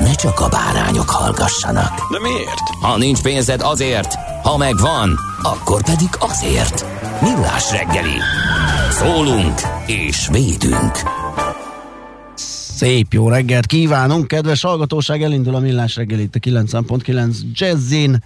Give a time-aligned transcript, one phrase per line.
[0.00, 2.10] ne csak a bárányok hallgassanak.
[2.10, 2.60] De miért?
[2.80, 6.84] Ha nincs pénzed azért, ha megvan, akkor pedig azért.
[7.20, 8.16] Millás reggeli.
[8.90, 10.98] Szólunk és védünk.
[12.74, 18.22] Szép jó reggelt kívánunk, kedves hallgatóság, elindul a millás reggel itt a 90.9 Jazzin.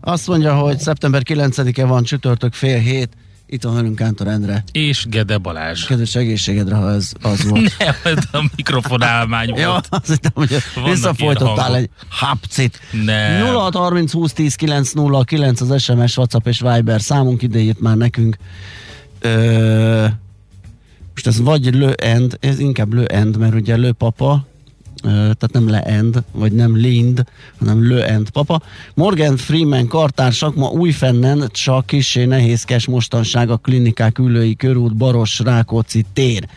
[0.00, 3.08] Azt mondja, hogy szeptember 9-e van csütörtök fél hét,
[3.46, 4.64] itt van velünk Kántor Endre.
[4.72, 5.84] És Gede Balázs.
[5.84, 7.78] Kedves egészségedre, ha ez az volt.
[7.78, 9.86] Nem, ez a mikrofonálmány volt.
[9.90, 12.80] azt hittem, hogy visszafolytottál egy hapcit.
[13.04, 13.44] Nem.
[13.44, 17.96] 0 30 20 10 9 0 9 az SMS, WhatsApp és Viber számunk idejét már
[17.96, 18.36] nekünk.
[19.20, 20.06] Ö,
[21.10, 24.46] most ez vagy lő end, ez inkább lő end, mert ugye lő papa,
[25.04, 27.24] tehát nem le end, vagy nem lind,
[27.58, 28.62] hanem lő end papa.
[28.94, 36.04] Morgan Freeman kartársak ma újfennen csak kisé nehézkes mostanság a klinikák ülői körút Baros Rákóczi
[36.12, 36.48] tér.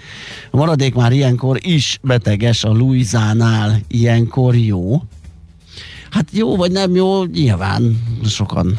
[0.52, 3.80] A maradék már ilyenkor is beteges a Luizánál.
[3.88, 5.02] Ilyenkor jó.
[6.10, 8.78] Hát jó vagy nem jó, nyilván sokan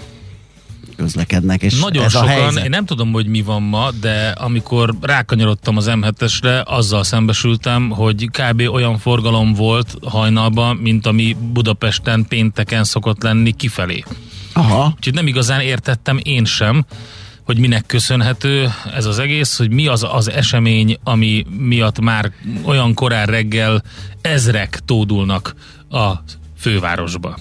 [0.98, 2.64] közlekednek, és Nagyon ez a sokan, helyzet.
[2.64, 8.28] én nem tudom, hogy mi van ma, de amikor rákanyarodtam az M7-esre, azzal szembesültem, hogy
[8.30, 8.62] kb.
[8.72, 14.04] olyan forgalom volt hajnalban, mint ami Budapesten pénteken szokott lenni kifelé.
[14.52, 16.84] Aha, Úgyhogy nem igazán értettem én sem,
[17.44, 22.32] hogy minek köszönhető ez az egész, hogy mi az az esemény, ami miatt már
[22.64, 23.82] olyan korán reggel
[24.20, 25.54] ezrek tódulnak
[25.90, 26.10] a
[26.58, 27.38] fővárosba.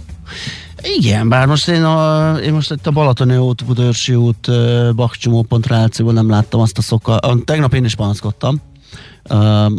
[0.84, 4.50] Igen, bár most én, a, én most itt a Balatoni út, Budörsi út,
[4.96, 7.20] Bakcsomó pont Rációban nem láttam azt a szoka.
[7.46, 8.62] Tegnap én is panaszkodtam,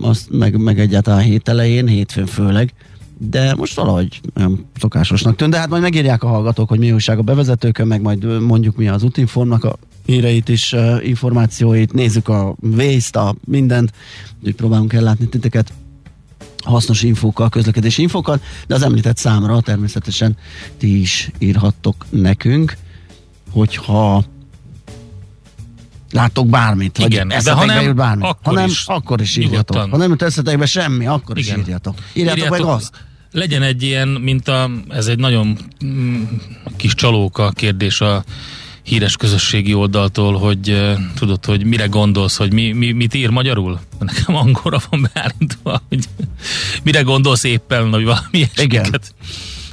[0.01, 2.73] azt meg, meg egyáltalán hét elején, hétfőn főleg,
[3.19, 5.51] de most valahogy olyan szokásosnak tűnt.
[5.51, 8.89] De hát majd megírják a hallgatók, hogy mi újság a bevezetőkön, meg majd mondjuk mi
[8.89, 9.77] az útinformnak a
[10.07, 13.93] híreit uh, információit, nézzük a vészt, a mindent,
[14.39, 15.73] úgyhogy próbálunk ellátni titeket
[16.69, 20.37] hasznos infókkal, közlekedési infókkal, de az említett számra természetesen
[20.79, 22.77] ti is írhattok nekünk,
[23.51, 24.25] hogyha
[26.11, 28.23] láttok bármit, vagy Igen, de eszetekbe ha nem, jut bármi.
[28.23, 28.87] akkor ha nem, is.
[28.87, 29.77] akkor is írjatok.
[29.77, 29.91] Nyugodtan.
[29.91, 31.59] Ha nem jut eszetekbe semmi, akkor Igen.
[31.59, 31.95] is írjatok.
[32.13, 33.07] Írjátok, meg azt.
[33.33, 36.23] Legyen egy ilyen, mint a, ez egy nagyon mm,
[36.77, 38.25] kis csalóka kérdés a
[38.89, 43.81] híres közösségi oldaltól, hogy uh, tudod, hogy mire gondolsz, hogy mi, mi, mit ír magyarul?
[43.99, 46.05] Nekem angolra van beállítva, hogy
[46.83, 49.15] mire gondolsz éppen, hogy valami ilyesmiket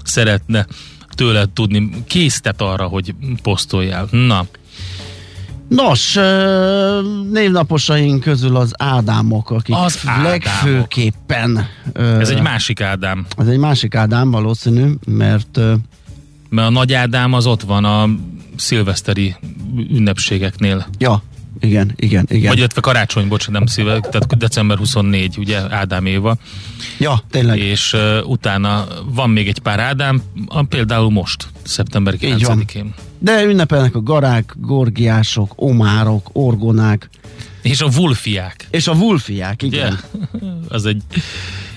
[0.04, 0.66] szeretne
[1.10, 1.90] tőled tudni.
[2.08, 4.08] Késztet arra, hogy posztoljál.
[4.12, 4.46] Na,
[5.68, 6.18] Nos,
[7.32, 10.30] névnaposaink közül az Ádámok, akik Az Ádámok.
[10.32, 11.68] legfőképpen...
[11.94, 13.26] ez egy másik Ádám.
[13.38, 15.60] Ez egy másik Ádám valószínű, mert
[16.56, 18.10] Mert a nagy Ádám az ott van a
[18.56, 19.36] szilveszteri
[19.90, 20.88] ünnepségeknél.
[20.98, 21.24] ja,
[21.60, 22.50] igen, igen, igen.
[22.50, 26.38] Vagy illetve karácsony, bocsánat, nem szíve, tehát december 24, ugye Ádám Éva,
[27.00, 27.60] ja, tényleg.
[27.60, 30.22] és uh, utána van még egy pár Ádám,
[30.70, 32.64] például most, szeptember Így van.
[32.66, 32.94] 9-én.
[33.20, 37.10] De ünnepelnek a garák, gorgiások, omárok, orgonák,
[37.62, 39.78] És a Vulfiák, és a vulfiák, ugye?
[39.78, 40.00] igen.
[40.70, 41.02] Az egy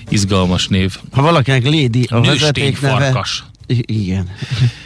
[0.09, 0.97] izgalmas név.
[1.11, 2.99] Ha valakinek Lady a Nőstény vezetékneve...
[2.99, 3.43] farkas.
[3.69, 4.29] Igen.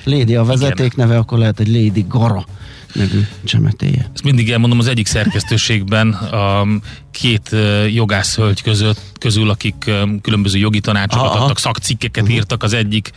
[0.03, 2.45] Lady a vezetékneve, akkor lehet egy Lady Gara
[2.93, 4.09] nevű csemetéje.
[4.13, 6.67] Ezt mindig elmondom az egyik szerkesztőségben a
[7.11, 7.55] két
[7.93, 9.91] jogászhölgy között, közül, akik
[10.21, 11.39] különböző jogi tanácsokat Aha.
[11.39, 13.11] adtak, szakcikkeket írtak, az egyik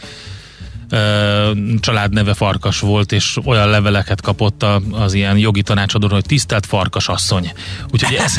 [1.80, 7.08] családneve Farkas volt, és olyan leveleket kapott a, az ilyen jogi tanácsadó, hogy tisztelt Farkas
[7.08, 7.52] asszony.
[7.92, 8.34] Úgyhogy ez,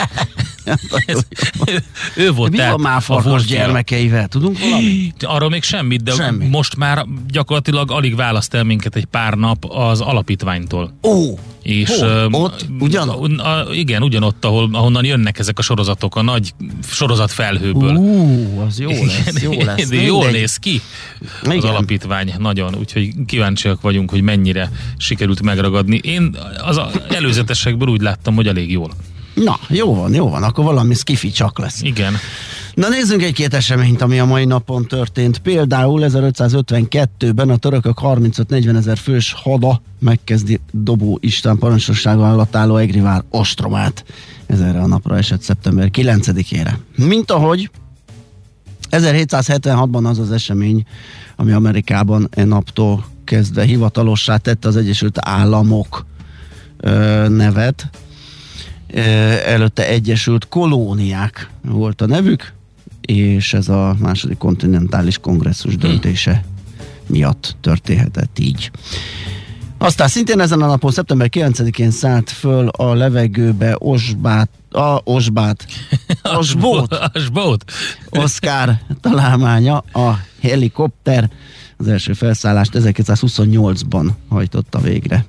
[1.05, 1.25] ez
[1.65, 1.83] ő,
[2.15, 3.57] ő volt Mi tehát van már a farkas Wolfia.
[3.57, 4.27] gyermekeivel?
[4.27, 5.13] Tudunk valami?
[5.19, 6.47] Arról még semmit, de Semmi.
[6.47, 10.97] most már gyakorlatilag alig választ el minket egy pár nap az alapítványtól.
[11.03, 11.33] Ó,
[11.67, 12.27] És, Hol?
[12.31, 12.65] Ott?
[12.79, 13.39] Ugyanott?
[13.39, 16.53] A, igen, ugyanott, ahol, ahonnan jönnek ezek a sorozatok, a nagy
[16.83, 17.95] sorozat felhőből.
[17.95, 19.87] Ú, az jó lesz, jó lesz.
[19.87, 20.81] De jól néz ki
[21.43, 21.69] az Igen.
[21.69, 25.99] alapítvány, nagyon, úgyhogy kíváncsiak vagyunk, hogy mennyire sikerült megragadni.
[26.03, 28.91] Én az előzetesekből úgy láttam, hogy elég jól.
[29.33, 31.81] Na, jó van, jó van, akkor valami skifi csak lesz.
[31.81, 32.17] Igen.
[32.77, 35.37] Na nézzünk egy-két eseményt, ami a mai napon történt.
[35.37, 43.23] Például 1552-ben a törökök 35-40 ezer fős hada megkezdi Dobó István parancsnoksága alatt álló Egrivár
[43.29, 44.05] ostromát.
[44.45, 46.71] Ez erre a napra esett szeptember 9-ére.
[46.95, 47.69] Mint ahogy
[48.91, 50.85] 1776-ban az az esemény,
[51.35, 56.05] ami Amerikában e naptól kezdve hivatalossá tette az Egyesült Államok
[56.77, 57.89] ö, nevet.
[58.87, 58.99] Ö,
[59.45, 62.55] előtte Egyesült Kolóniák volt a nevük,
[63.07, 66.45] és ez a második kontinentális kongresszus döntése
[67.07, 68.71] miatt történhetett így.
[69.77, 75.65] Aztán szintén ezen a napon, szeptember 9-én szállt föl a levegőbe Osbát, a Osbát,
[76.39, 77.71] Osbót, Asbót.
[78.09, 81.29] Oscar találmánya, a helikopter.
[81.77, 85.25] Az első felszállást 1928-ban hajtotta végre.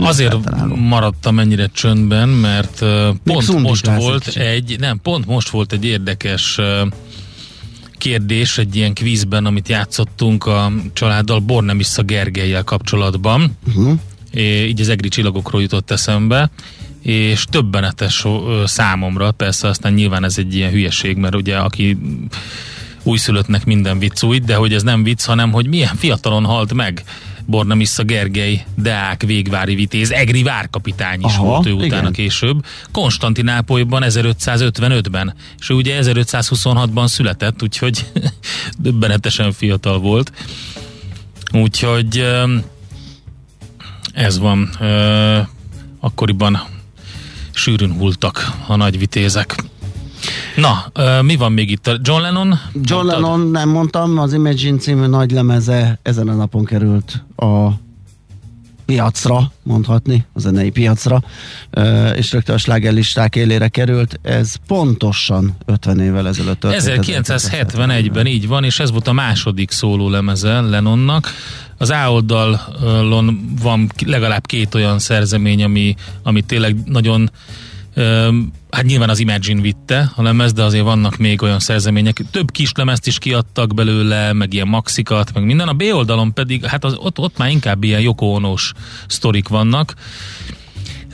[0.00, 0.36] Azért
[0.74, 2.84] maradtam ennyire csöndben, mert
[3.24, 4.42] pont most volt kicsit.
[4.42, 6.60] egy, nem, pont most volt egy érdekes
[7.98, 13.56] kérdés egy ilyen kvízben, amit játszottunk a családdal Bornemissza Gergelyel kapcsolatban.
[13.66, 13.98] Uh-huh.
[14.30, 16.50] É, így az egri csillagokról jutott eszembe,
[17.02, 18.26] és többenetes
[18.64, 21.98] számomra, persze aztán nyilván ez egy ilyen hülyeség, mert ugye aki
[23.02, 27.04] újszülöttnek minden vicc új, de hogy ez nem vicc, hanem hogy milyen fiatalon halt meg
[27.46, 32.12] Bornemissza Gergely, Deák, Végvári Vitéz, Egri várkapitány is Aha, volt ő utána igen.
[32.12, 38.06] később, Konstantinápolyban 1555-ben, és ő ugye 1526-ban született, úgyhogy
[38.78, 40.32] döbbenetesen fiatal volt.
[41.52, 42.26] Úgyhogy
[44.12, 44.70] ez van.
[46.00, 46.62] Akkoriban
[47.52, 49.54] sűrűn hultak a nagy vitézek.
[50.56, 50.92] Na,
[51.22, 51.90] mi van még itt?
[52.02, 52.58] John Lennon?
[52.72, 53.22] John Mondtad?
[53.22, 57.78] Lennon, nem mondtam, az Imagine című nagy lemeze ezen a napon került a
[58.84, 61.22] piacra, mondhatni, a zenei piacra,
[62.14, 64.18] és rögtön a slágerlisták élére került.
[64.22, 67.04] Ez pontosan 50 évvel ezelőtt történt.
[67.06, 71.30] 1971-ben így van, és ez volt a második szóló lemeze Lennonnak.
[71.78, 77.30] Az A oldalon van legalább két olyan szerzemény, ami, ami tényleg nagyon
[78.70, 82.20] hát nyilván az Imagine vitte a lemez, de azért vannak még olyan szerzemények.
[82.30, 85.68] Több kis lemezt is kiadtak belőle, meg ilyen maxikat, meg minden.
[85.68, 88.72] A B oldalon pedig, hát az, ott, ott már inkább ilyen Yoko Ono-s
[89.06, 89.94] sztorik vannak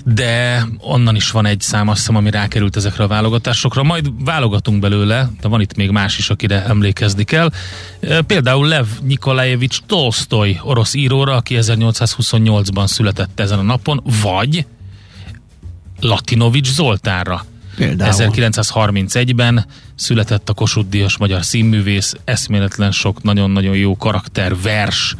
[0.04, 3.82] de onnan is van egy szám, azt hiszem, ami rákerült ezekre a válogatásokra.
[3.82, 7.50] Majd válogatunk belőle, de van itt még más is, akire emlékezni kell.
[8.26, 14.66] Például Lev Nikolajevics Tolstoy, orosz íróra, aki 1828-ban született ezen a napon, vagy
[16.00, 17.44] Latinovics Zoltánra.
[17.76, 18.14] Például.
[18.16, 25.16] 1931-ben született a Kossuth Díjas magyar színművész, eszméletlen sok nagyon-nagyon jó karakter, vers,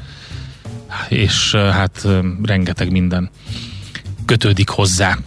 [1.09, 2.07] és hát
[2.43, 3.31] rengeteg minden
[4.25, 5.19] kötődik hozzá.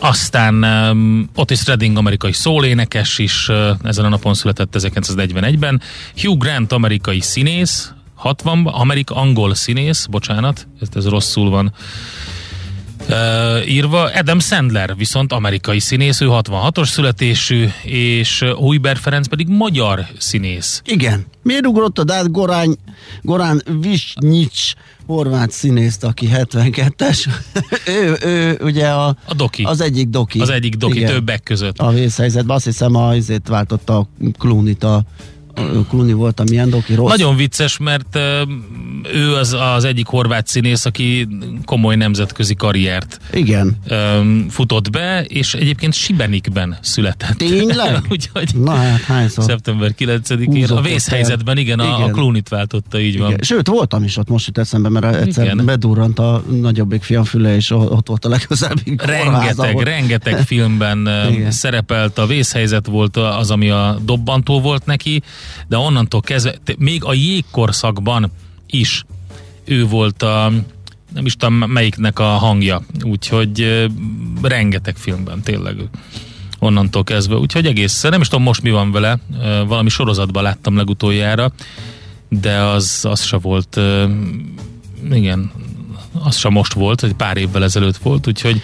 [0.00, 5.80] Aztán um, Otis Redding, amerikai szólénekes is uh, ezen a napon született 1941-ben.
[6.16, 11.72] Hugh Grant, amerikai színész, 60 Amerik angol színész, bocsánat, ez, ez rosszul van
[13.08, 14.10] uh, írva.
[14.14, 20.82] Adam Sandler viszont amerikai színész, ő 66-os születésű, és Hujber Ferenc pedig magyar színész.
[20.84, 21.26] Igen.
[21.42, 22.76] Miért ugrottad át Gorány,
[23.22, 24.72] Gorán Visnyics
[25.06, 27.26] horvát színészt, aki 72-es?
[28.00, 29.62] ő, ő ugye a, A doki.
[29.62, 30.40] az egyik doki.
[30.40, 31.12] Az egyik doki Igen.
[31.12, 31.78] többek között.
[31.78, 34.06] A vészhelyzetben azt hiszem a izét váltotta a
[34.38, 35.02] Clooney-t a
[35.88, 37.10] Clooney volt a milyen doki, rossz.
[37.10, 38.18] Nagyon vicces, mert
[39.14, 41.28] ő az, az egyik horvát színész, aki
[41.64, 43.78] komoly nemzetközi karriert Igen.
[44.50, 47.36] futott be, és egyébként Sibenikben született.
[47.36, 48.02] Tényleg?
[48.10, 49.44] Úgyhogy Na hát hányszor?
[49.44, 52.12] szeptember 9-én Húzott a vészhelyzetben, igen, a, a Igen.
[52.12, 53.28] Clooney-t váltotta, így van.
[53.28, 53.42] Igen.
[53.42, 55.64] Sőt, voltam is ott, most jut eszembe, mert egyszer Igen.
[55.64, 61.50] bedurrant a nagyobbik fiam füle, és ott volt a legközelebbi kórház, Rengeteg, rengeteg filmben Igen.
[61.50, 65.22] szerepelt, a vészhelyzet volt az, ami a dobbantó volt neki,
[65.66, 68.30] de onnantól kezdve, még a jégkorszakban
[68.66, 69.04] is
[69.64, 70.52] ő volt a
[71.14, 73.86] nem is tudom melyiknek a hangja, úgyhogy
[74.42, 75.76] rengeteg filmben tényleg
[76.58, 79.18] onnantól kezdve, úgyhogy egész, nem is tudom most mi van vele,
[79.66, 81.52] valami sorozatban láttam legutoljára,
[82.28, 83.80] de az, az se volt,
[85.12, 85.50] igen,
[86.22, 88.62] az sem most volt, egy pár évvel ezelőtt volt, úgyhogy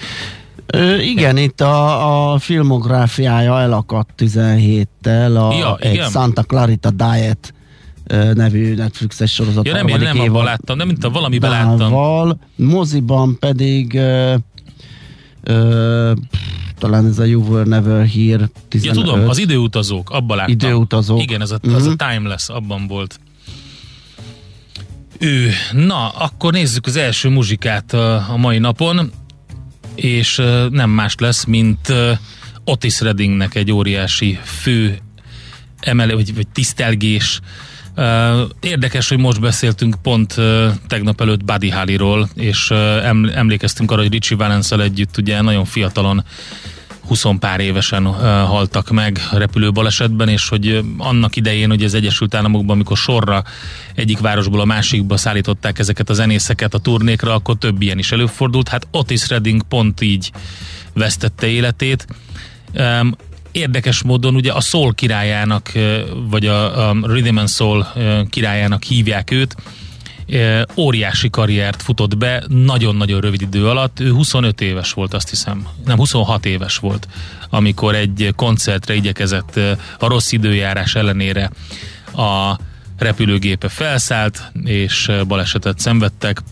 [0.72, 6.10] Ö, igen, itt a, a filmográfiája elakadt 17-tel, a, Ja, egy igen.
[6.10, 7.54] Santa Clarita Diet
[8.34, 9.66] nevű Netflixes sorozat.
[9.66, 12.38] Ja, nem, én nem abban láttam, nem mint a valamiben láttam.
[12.56, 14.34] Moziban pedig ö,
[15.42, 16.12] ö,
[16.78, 18.96] talán ez a You Were Never Here 15.
[18.96, 20.52] Ja, tudom, az időutazók, abban láttam.
[20.52, 21.22] Időutazók.
[21.22, 21.74] Igen, ez a, Mhm.
[21.74, 23.20] az a Timeless, abban volt.
[25.18, 27.92] Ő, na, akkor nézzük az első muzsikát
[28.28, 29.10] a mai napon,
[30.02, 30.36] és
[30.70, 31.92] nem más lesz, mint
[32.64, 34.98] Otis Reddingnek egy óriási fő
[35.80, 37.40] emele, vagy, vagy tisztelgés.
[38.60, 40.34] Érdekes, hogy most beszéltünk pont
[40.86, 42.70] tegnap előtt Buddy Holly-ról, és
[43.34, 46.24] emlékeztünk arra, hogy Richie valens együtt ugye nagyon fiatalon
[47.10, 48.04] 20 pár évesen
[48.46, 53.44] haltak meg repülőbalesetben, és hogy annak idején, hogy az Egyesült Államokban, amikor sorra
[53.94, 58.68] egyik városból a másikba szállították ezeket a zenészeket a turnékra, akkor több ilyen is előfordult.
[58.68, 60.30] Hát Otis Redding pont így
[60.92, 62.06] vesztette életét.
[63.52, 65.72] Érdekes módon ugye a soul királyának,
[66.28, 67.86] vagy a, a Rhythm and Soul
[68.30, 69.56] királyának hívják őt,
[70.76, 74.00] óriási karriert futott be nagyon-nagyon rövid idő alatt.
[74.00, 75.66] Ő 25 éves volt, azt hiszem.
[75.84, 77.08] Nem, 26 éves volt,
[77.50, 79.60] amikor egy koncertre igyekezett
[79.98, 81.50] a rossz időjárás ellenére
[82.12, 82.58] a
[82.98, 86.42] repülőgépe felszállt, és balesetet szenvedtek.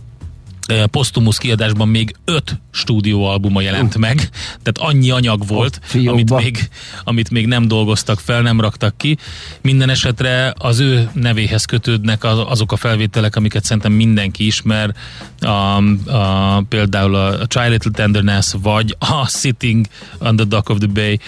[0.91, 4.17] Postumus kiadásban még öt stúdióalbuma jelent meg,
[4.63, 6.69] tehát annyi anyag volt, amit még,
[7.05, 9.19] amit még nem dolgoztak fel, nem raktak ki.
[9.61, 14.95] Minden esetre az ő nevéhez kötődnek az, azok a felvételek, amiket szerintem mindenki ismer,
[15.41, 15.77] a,
[16.11, 19.87] a, például a Child Little Tenderness, vagy a Sitting
[20.19, 21.19] on the Dock of the Bay,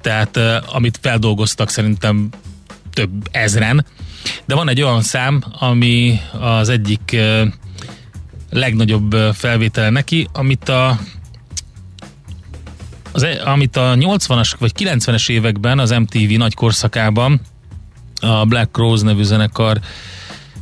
[0.00, 2.28] tehát eh, amit feldolgoztak szerintem
[2.92, 3.86] több ezren,
[4.44, 7.16] de van egy olyan szám, ami az egyik
[8.50, 10.98] legnagyobb felvétele neki, amit a
[13.12, 17.40] az, e- amit a 80-as vagy 90-es években az MTV nagy korszakában
[18.20, 19.80] a Black Rose nevű zenekar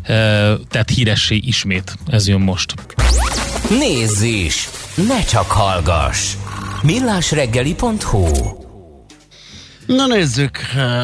[0.02, 1.96] e, tett híressé ismét.
[2.06, 2.74] Ez jön most.
[3.78, 4.68] Nézz is!
[5.08, 6.34] Ne csak hallgass!
[6.84, 8.63] millásreggeli.hu
[9.86, 10.58] Na nézzük.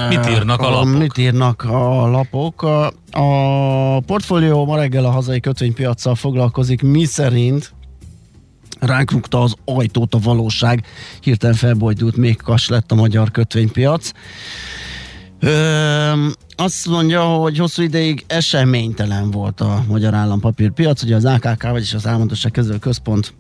[0.08, 0.98] Mit írnak a eh, lapok?
[0.98, 2.62] Mit írnak a lapok?
[2.62, 7.72] A, a portfólió ma reggel a hazai kötvénypiacsal foglalkozik, mi szerint
[8.80, 10.86] ránk rúgta az ajtót a valóság,
[11.20, 14.10] hirtelen felbojdult, még kas lett a magyar kötvénypiac.
[15.40, 21.94] Ö, azt mondja, hogy hosszú ideig eseménytelen volt a magyar állampapírpiac, ugye az AKK, vagyis
[21.94, 23.34] az Álmodosság Kezelő Központ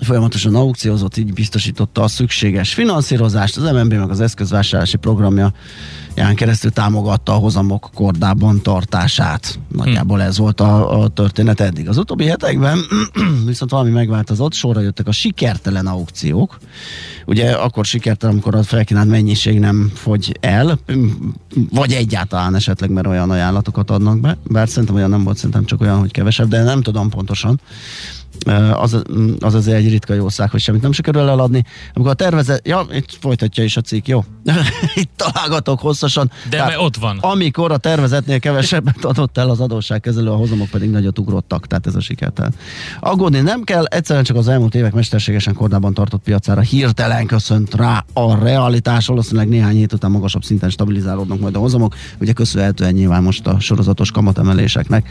[0.00, 3.56] folyamatosan aukciózott, így biztosította a szükséges finanszírozást.
[3.56, 5.52] Az MNB meg az eszközvásárlási programja
[6.14, 9.58] ján keresztül támogatta a hozamok kordában tartását.
[9.68, 11.88] Nagyjából ez volt a, a történet eddig.
[11.88, 12.78] Az utóbbi hetekben
[13.46, 16.58] viszont valami megváltozott, sorra jöttek a sikertelen aukciók.
[17.26, 20.78] Ugye akkor sikertelen, amikor a felkínált mennyiség nem fogy el,
[21.70, 25.80] vagy egyáltalán esetleg, mert olyan ajánlatokat adnak be, bár szerintem olyan nem volt, szerintem csak
[25.80, 27.60] olyan, hogy kevesebb, de nem tudom pontosan
[28.72, 29.02] az,
[29.40, 31.64] az azért egy ritka jószág, hogy semmit nem sikerül eladni.
[31.94, 34.24] Amikor a tervezet, ja, itt folytatja is a cikk, jó.
[34.94, 36.30] itt találgatok hosszasan.
[36.50, 37.18] De Tehát, ott van.
[37.20, 41.94] Amikor a tervezetnél kevesebbet adott el az adósságkezelő, a hozamok pedig nagyot ugrottak, tehát ez
[41.94, 42.54] a sikertelen.
[43.00, 48.04] Aggódni nem kell, egyszerűen csak az elmúlt évek mesterségesen kordában tartott piacára hirtelen köszönt rá
[48.12, 53.22] a realitás, valószínűleg néhány hét után magasabb szinten stabilizálódnak majd a hozamok, ugye köszönhetően nyilván
[53.22, 55.08] most a sorozatos kamatemeléseknek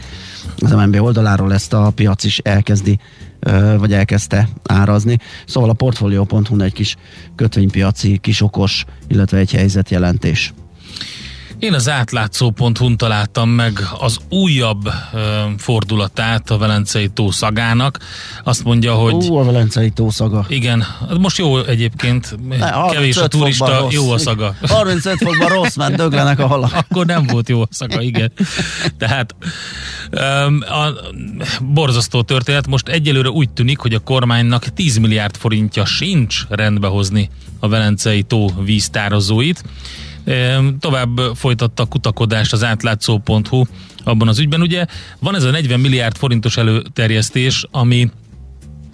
[0.58, 2.98] az MNB oldaláról ezt a piac is elkezdi
[3.78, 5.18] vagy elkezdte árazni.
[5.46, 6.96] Szóval a Portfolio.hu egy kis
[7.34, 10.52] kötvénypiaci, kis okos, illetve egy helyzetjelentés.
[11.64, 17.98] Én az átlátszó.hu-n találtam meg az újabb ö, fordulatát a Velencei tó szagának.
[18.42, 19.14] Azt mondja, hogy...
[19.14, 20.44] Ú, a Velencei tó szaga.
[20.48, 20.84] Igen,
[21.18, 24.54] most jó egyébként, ne, kevés a turista, jó a szaga.
[24.68, 26.72] 35 fokban rossz, mert döglenek a halak.
[26.72, 28.32] Akkor nem volt jó a szaga, igen.
[28.98, 29.34] Tehát
[30.60, 30.92] a
[31.62, 32.66] borzasztó történet.
[32.66, 38.50] Most egyelőre úgy tűnik, hogy a kormánynak 10 milliárd forintja sincs rendbehozni a Velencei tó
[38.64, 39.62] víztározóit.
[40.80, 43.64] Tovább folytatta a kutakodást az átlátszó.hu
[44.04, 44.60] abban az ügyben.
[44.60, 44.86] Ugye
[45.18, 48.10] van ez a 40 milliárd forintos előterjesztés, ami,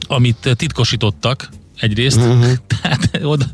[0.09, 1.49] amit titkosítottak
[1.81, 2.53] egyrészt, uh-huh.
[2.81, 3.45] tehát oda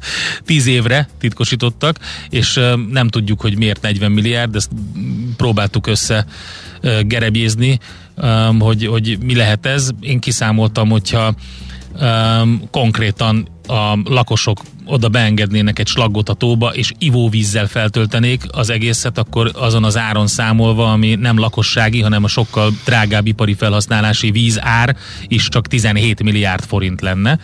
[0.44, 1.98] tíz évre titkosítottak,
[2.30, 4.70] és nem tudjuk, hogy miért 40 milliárd, ezt
[5.36, 6.26] próbáltuk össze
[7.00, 7.78] gerebjézni,
[8.58, 9.90] hogy, hogy mi lehet ez.
[10.00, 11.34] Én kiszámoltam, hogyha
[12.70, 19.50] konkrétan a lakosok oda beengednének egy slaggot a tóba, és ivóvízzel feltöltenék az egészet, akkor
[19.54, 24.96] azon az áron számolva, ami nem lakossági, hanem a sokkal drágább ipari felhasználási víz ár
[25.26, 27.38] is csak 17 milliárd forint lenne.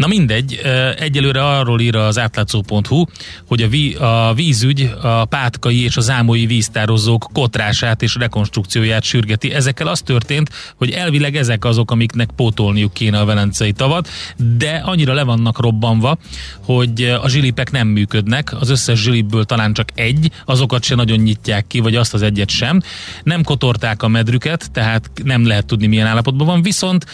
[0.00, 0.60] Na mindegy,
[0.98, 3.04] egyelőre arról ír az átlátszó.hu,
[3.46, 9.52] hogy a, ví, a vízügy a pátkai és a zámói víztározók kotrását és rekonstrukcióját sürgeti.
[9.52, 14.08] Ezekkel az történt, hogy elvileg ezek azok, amiknek pótolniuk kéne a velencei tavat,
[14.56, 16.18] de annyira le vannak robbanva,
[16.64, 21.66] hogy a zsilipek nem működnek, az összes zsilipből talán csak egy, azokat se nagyon nyitják
[21.66, 22.80] ki, vagy azt az egyet sem.
[23.22, 27.06] Nem kotorták a medrüket, tehát nem lehet tudni milyen állapotban van, viszont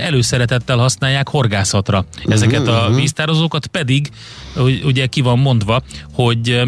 [0.00, 4.08] előszeretettel használják horgászatra ezeket a víztározókat, pedig
[4.84, 6.62] ugye ki van mondva, hogy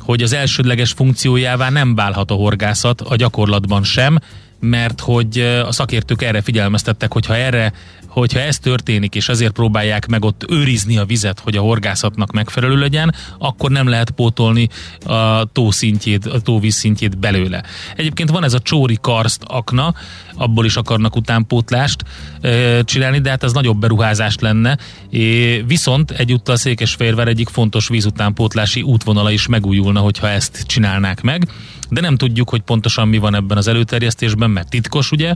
[0.00, 4.18] hogy az elsődleges funkciójává nem válhat a horgászat a gyakorlatban sem,
[4.60, 7.72] mert hogy a szakértők erre figyelmeztettek, hogyha erre
[8.10, 12.78] hogyha ez történik, és ezért próbálják meg ott őrizni a vizet, hogy a horgászatnak megfelelő
[12.78, 14.68] legyen, akkor nem lehet pótolni
[15.04, 17.62] a tó szintjét, a tóvíz szintjét belőle.
[17.96, 19.94] Egyébként van ez a csóri karszt akna,
[20.34, 22.04] abból is akarnak utánpótlást
[22.40, 24.78] e, csinálni, de hát ez nagyobb beruházás lenne.
[25.10, 31.48] É, viszont egyúttal Székesfehérvár egyik fontos vízutánpótlási útvonala is megújulna, hogyha ezt csinálnák meg
[31.90, 35.34] de nem tudjuk, hogy pontosan mi van ebben az előterjesztésben, mert titkos, ugye?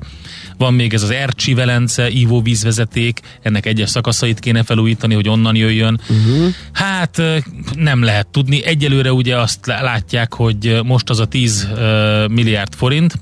[0.57, 6.01] Van még ez az Ercsi Velence ivóvízvezeték, ennek egyes szakaszait kéne felújítani, hogy onnan jöjjön.
[6.09, 6.55] Uh-huh.
[6.73, 7.23] Hát
[7.75, 8.65] nem lehet tudni.
[8.65, 11.69] Egyelőre ugye azt látják, hogy most az a 10
[12.31, 13.19] milliárd forint,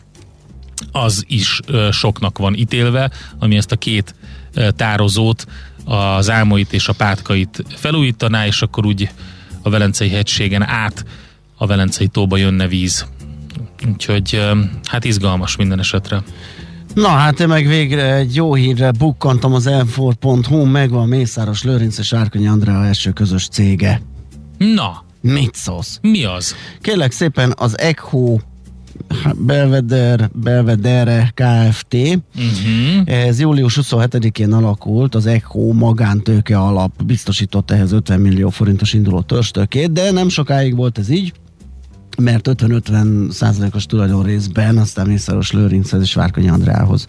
[0.93, 1.61] az is
[1.91, 4.15] soknak van ítélve, ami ezt a két
[4.77, 5.47] tározót,
[5.85, 9.11] az álmoit és a pátkait felújítaná, és akkor úgy
[9.63, 11.05] a Velencei hegységen át
[11.57, 13.07] a Velencei tóba jönne víz.
[13.89, 14.41] Úgyhogy
[14.85, 16.23] hát izgalmas minden esetre.
[16.95, 19.71] Na hát én meg végre egy jó hírre bukkantam az
[20.21, 24.03] m megvan Mészáros Lőrinc és Árkonyi Andrea első közös cége.
[24.59, 25.99] Na, Mit szólsz?
[26.01, 26.55] mi az?
[26.81, 28.39] Kérlek szépen az ECHO
[29.37, 31.95] Belvedere, Belvedere Kft.
[31.95, 33.25] Uh-huh.
[33.25, 39.93] Ez július 27-én alakult, az ECHO magántőke alap biztosított ehhez 50 millió forintos induló törstökét,
[39.93, 41.33] de nem sokáig volt ez így,
[42.19, 47.07] mert 50-50 százalékos tulajdon részben aztán Mészáros Lőrinchez és Várkonyi Andrához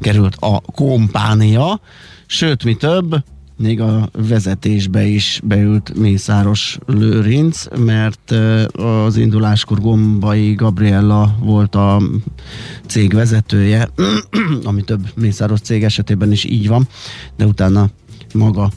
[0.00, 1.80] került a kompánia,
[2.26, 3.24] sőt, mi több,
[3.56, 8.30] még a vezetésbe is beült Mészáros Lőrinc, mert
[8.72, 12.02] az induláskor Gombai Gabriella volt a
[12.86, 13.88] cég vezetője,
[14.64, 16.88] ami több Mészáros cég esetében is így van,
[17.36, 17.90] de utána
[18.34, 18.70] maga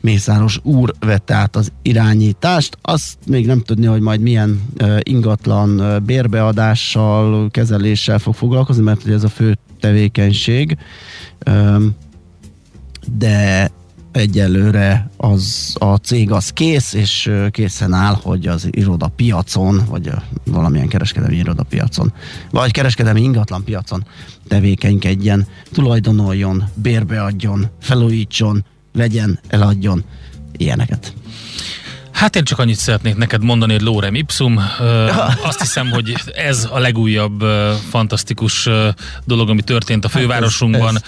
[0.00, 2.78] Mészáros úr vette át az irányítást.
[2.82, 4.62] Azt még nem tudni, hogy majd milyen
[5.02, 10.76] ingatlan bérbeadással, kezeléssel fog foglalkozni, mert ez a fő tevékenység.
[13.18, 13.70] De
[14.12, 20.10] egyelőre az a cég az kész, és készen áll, hogy az iroda piacon, vagy
[20.44, 22.12] valamilyen kereskedelmi iroda piacon,
[22.50, 24.04] vagy kereskedelmi ingatlan piacon
[24.48, 30.04] tevékenykedjen, tulajdonoljon, bérbeadjon, felújítson, vegyen, eladjon,
[30.56, 31.12] ilyeneket.
[32.12, 34.60] Hát én csak annyit szeretnék neked mondani, hogy Lorem Ipsum.
[35.42, 37.44] Azt hiszem, hogy ez a legújabb
[37.90, 38.68] fantasztikus
[39.24, 40.94] dolog, ami történt a fővárosunkban.
[40.96, 41.02] ez-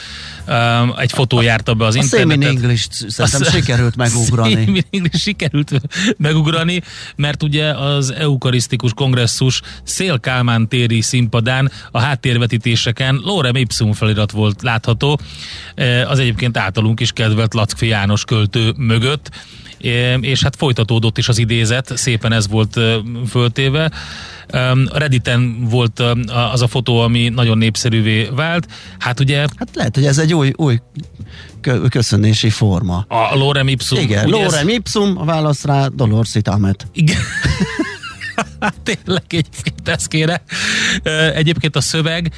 [0.97, 2.49] Egy fotó járta be az A internetet.
[2.49, 4.85] English szerintem Azt- sikerült megugrani.
[4.91, 5.81] English sikerült
[6.17, 6.81] megugrani,
[7.17, 14.63] mert ugye az eukarisztikus kongresszus Szél Kálmán téri színpadán a háttérvetítéseken Lorem Ipsum felirat volt
[14.63, 15.21] látható,
[16.07, 19.31] az egyébként általunk is kedvelt Lackfi János költő mögött,
[20.21, 22.81] és hát folytatódott is az idézet, szépen ez volt
[23.29, 23.91] föltéve.
[24.93, 26.03] Redditen volt
[26.53, 28.67] az a fotó, ami nagyon népszerűvé vált.
[28.99, 30.79] Hát ugye Hát lehet, hogy ez egy új, új
[31.61, 33.05] kö- köszönési forma.
[33.09, 33.99] a Lorem Ipsum.
[33.99, 36.87] Igen, ugye ez- Lorem Ipsum, a válasz rá Dolores Itamet.
[36.93, 37.19] Igen.
[38.85, 40.43] Tényleg egyébként ez kéne.
[41.03, 42.33] Ö, Egyébként a szöveg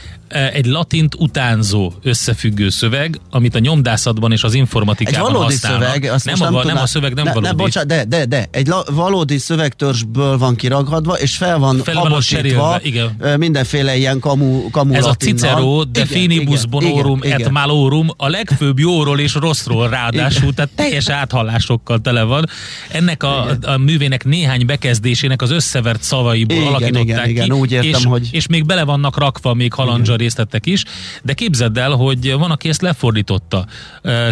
[0.53, 5.83] egy latint utánzó összefüggő szöveg, amit a nyomdászatban és az Egy informatikában valódi használnak.
[5.93, 7.49] szöveg, azt nem, a, nem, nem, a szöveg nem ne, valódi.
[7.49, 11.95] Ne, bocsánat, de, de, de, egy la, valódi szövegtörzsből van kiragadva, és fel van Fel
[11.95, 13.17] habosítva igen.
[13.39, 15.39] mindenféle ilyen kamu, kamu Ez a latinnal.
[15.39, 17.53] Cicero, de Igen, finibus igen, bonorum igen, et igen.
[17.53, 22.49] malorum, a legfőbb jóról és rosszról ráadásul, tehát teljes áthallásokkal tele van.
[22.91, 27.73] Ennek a, a művének néhány bekezdésének az összevert szavaiból Igen, alakították igen, ki, igen, úgy
[27.73, 30.85] értem, és, hogy- és még bele vannak rakva még halandzsa részletek is,
[31.23, 33.67] de képzeld el, hogy van, aki ezt lefordította.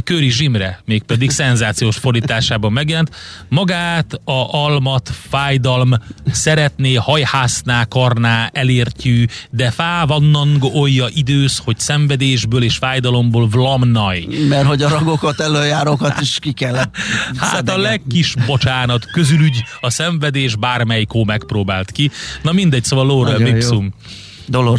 [0.04, 3.10] Köri Zsimre, mégpedig szenzációs fordításában megjelent.
[3.48, 5.94] Magát a almat, fájdalm
[6.30, 14.26] szeretné, hajhászná, karná, elértjű, de fávannang olja idősz, hogy szenvedésből és fájdalomból vlamnaj.
[14.48, 16.96] Mert hogy a ragokat, előjárókat is ki kellett
[17.36, 21.24] Hát a legkis bocsánat, közülügy, a szenvedés bármelyikó
[21.70, 22.11] megpróbált ki.
[22.42, 23.06] Na mindegy, szóval
[23.38, 23.46] jó.
[23.46, 23.94] Ipsum.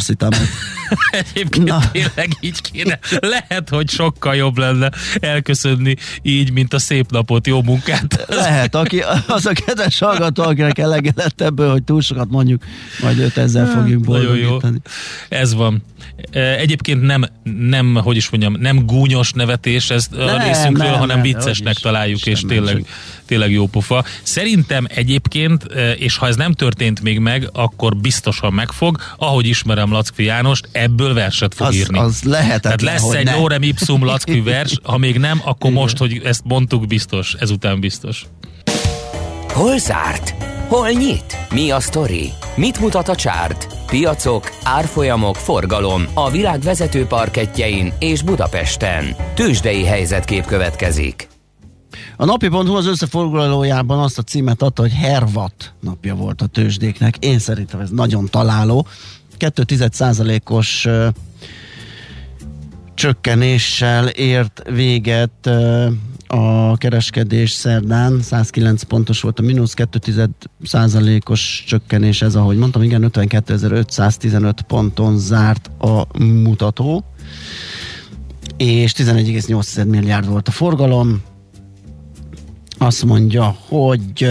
[0.08, 0.48] Itamet.
[1.34, 1.90] Egyébként Na.
[1.92, 2.98] Tényleg így kéne.
[3.20, 8.24] Lehet, hogy sokkal jobb lenne elköszönni így, mint a szép napot, jó munkát.
[8.28, 12.64] Lehet, aki, az a kedves hallgató, akinek elege lett ebből, hogy túl sokat mondjuk,
[13.02, 14.48] majd őt ezzel fogjuk Nagyon jó.
[14.48, 14.78] boldogítani.
[15.28, 15.82] Ez van.
[16.30, 20.98] E, Egyébként nem, nem, hogy is mondjam, nem gúnyos nevetés ez a Nem, részünkről, nem,
[20.98, 22.84] hanem nem, viccesnek találjuk, és tényleg, sem.
[23.26, 24.04] Tényleg jó pofa.
[24.22, 29.92] Szerintem egyébként, e, és ha ez nem történt még meg, akkor biztosan megfog, ahogy ismerem
[29.92, 31.98] Lackfi Jánost, ebből verset fog Az, írni.
[31.98, 33.34] az lehetetlen, Tehát lesz hogy egy.
[33.38, 35.82] Lorem Ipsum Lackfi vers, ha még nem, akkor Igen.
[35.82, 38.26] most, hogy ezt mondtuk, biztos, ezután biztos.
[39.52, 40.34] Hol zárt?
[40.68, 41.36] Hol nyit?
[41.50, 42.32] Mi a sztori?
[42.56, 43.66] Mit mutat a csárt?
[43.86, 49.16] Piacok, árfolyamok, forgalom a világ vezető parketjein és Budapesten.
[49.34, 51.31] Tősdei helyzetkép következik.
[52.22, 57.16] A napi.hu az összefoglalójában azt a címet adta, hogy Hervat napja volt a tőzsdéknek.
[57.18, 58.86] Én szerintem ez nagyon találó.
[59.38, 61.08] 2,1%-os ö,
[62.94, 65.50] csökkenéssel ért véget
[66.26, 74.54] a kereskedés szerdán, 109 pontos volt a mínusz, 2,1%-os csökkenés, ez ahogy mondtam, igen, 52.515
[74.66, 77.04] ponton zárt a mutató,
[78.56, 81.22] és 11,8 milliárd volt a forgalom,
[82.84, 84.28] azt mondja, hogy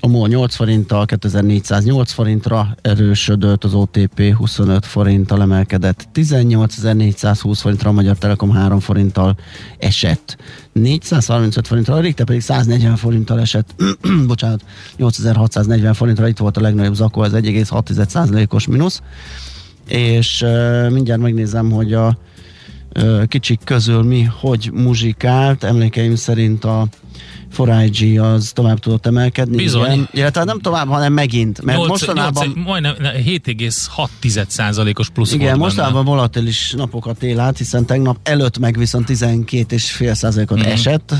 [0.00, 7.92] a MOL 8 forinttal 2408 forintra erősödött, az OTP 25 forinttal emelkedett, 18420 forintra, a
[7.92, 9.36] Magyar Telekom 3 forinttal
[9.78, 10.36] esett,
[10.72, 13.74] 435 forintra, a Richter pedig 140 forinttal esett,
[14.26, 14.64] bocsánat,
[14.96, 19.02] 8640 forintra, itt volt a legnagyobb zakó, ez 1,6%-os mínusz,
[19.88, 22.18] és uh, mindjárt megnézem, hogy a
[22.92, 25.64] ö, kicsik közül mi hogy muzsikált.
[25.64, 26.86] Emlékeim szerint a
[27.56, 29.56] 4IG az tovább tudott emelkedni.
[29.56, 29.90] Bizony.
[29.92, 30.08] Igen.
[30.12, 31.62] Illetve nem tovább, hanem megint.
[31.62, 32.46] Mert Nyolc- mostanában...
[32.46, 32.94] nyolc- majdnem
[33.26, 40.58] 7,6%-os plusz Igen, volt mostanában volatilis napokat él át, hiszen tegnap előtt meg viszont 12,5%-ot
[40.58, 40.68] Mhm.
[40.68, 41.14] esett,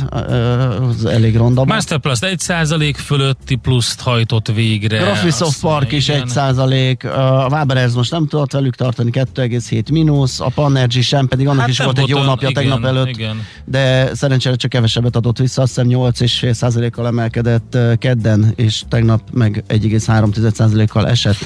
[0.89, 1.55] az elég ronda.
[1.55, 1.69] volt.
[1.69, 4.99] Masterplus 1% fölötti pluszt hajtott végre.
[4.99, 6.21] Graphisoft Park is igen.
[6.21, 11.47] 1 százalék, a Waberers most nem tudott velük tartani, 2,7 mínusz, a Panergy sem, pedig
[11.49, 13.43] annak Hát is nem volt egy jó napja igen, tegnap előtt, Igen.
[13.65, 19.21] de szerencsére csak kevesebbet adott vissza, azt hiszem 8,5 százalékkal emelkedett ö, kedden, és tegnap
[19.33, 21.37] meg 1,3 százalékkal esett.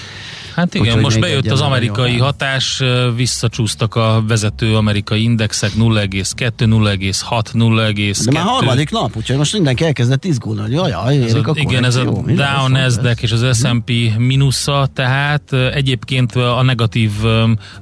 [0.55, 2.83] Hát igen, Úgyhogy most bejött az amerikai hatás,
[3.17, 8.21] visszacsúsztak a vezető amerikai indexek 0,2, 0,6, 0,2.
[8.25, 11.85] De már harmadik nap, úgyhogy most mindenki elkezdett izgulni, hogy jaj, Ez a, a igen,
[11.85, 12.67] ez a Dow, hogy lesz?
[12.69, 17.11] Nasdaq és az S&P mínusza, tehát egyébként a negatív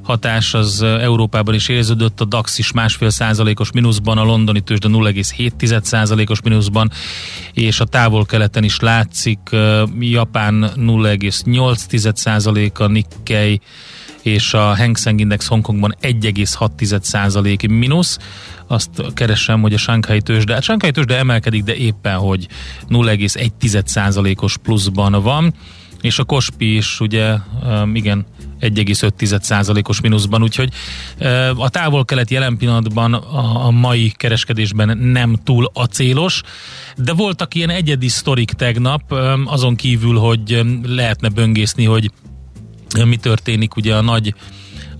[0.02, 5.82] hatás az Európában is érződött, a DAX is másfél százalékos mínuszban, a londoni tőzsde 0,7
[5.82, 6.90] százalékos mínuszban,
[7.52, 9.38] és a távol-keleten is látszik,
[10.00, 13.60] Japán 0,8 százalék, a Nikkei
[14.22, 18.18] és a Hang Seng Index Hongkongban 1,6 százalék mínusz.
[18.66, 22.48] Azt keresem, hogy a Shanghai tőzsde, hát Shanghai tőzsde emelkedik, de éppen, hogy
[22.88, 25.54] 0,1 százalékos pluszban van,
[26.00, 28.26] és a Kospi is ugye, um, igen,
[28.60, 30.72] 1,5 százalékos mínuszban, úgyhogy
[31.20, 36.42] uh, a távol-kelet jelen pillanatban a, a mai kereskedésben nem túl acélos,
[36.96, 42.10] de voltak ilyen egyedi sztorik tegnap, um, azon kívül, hogy um, lehetne böngészni, hogy
[43.04, 44.34] mi történik ugye a nagy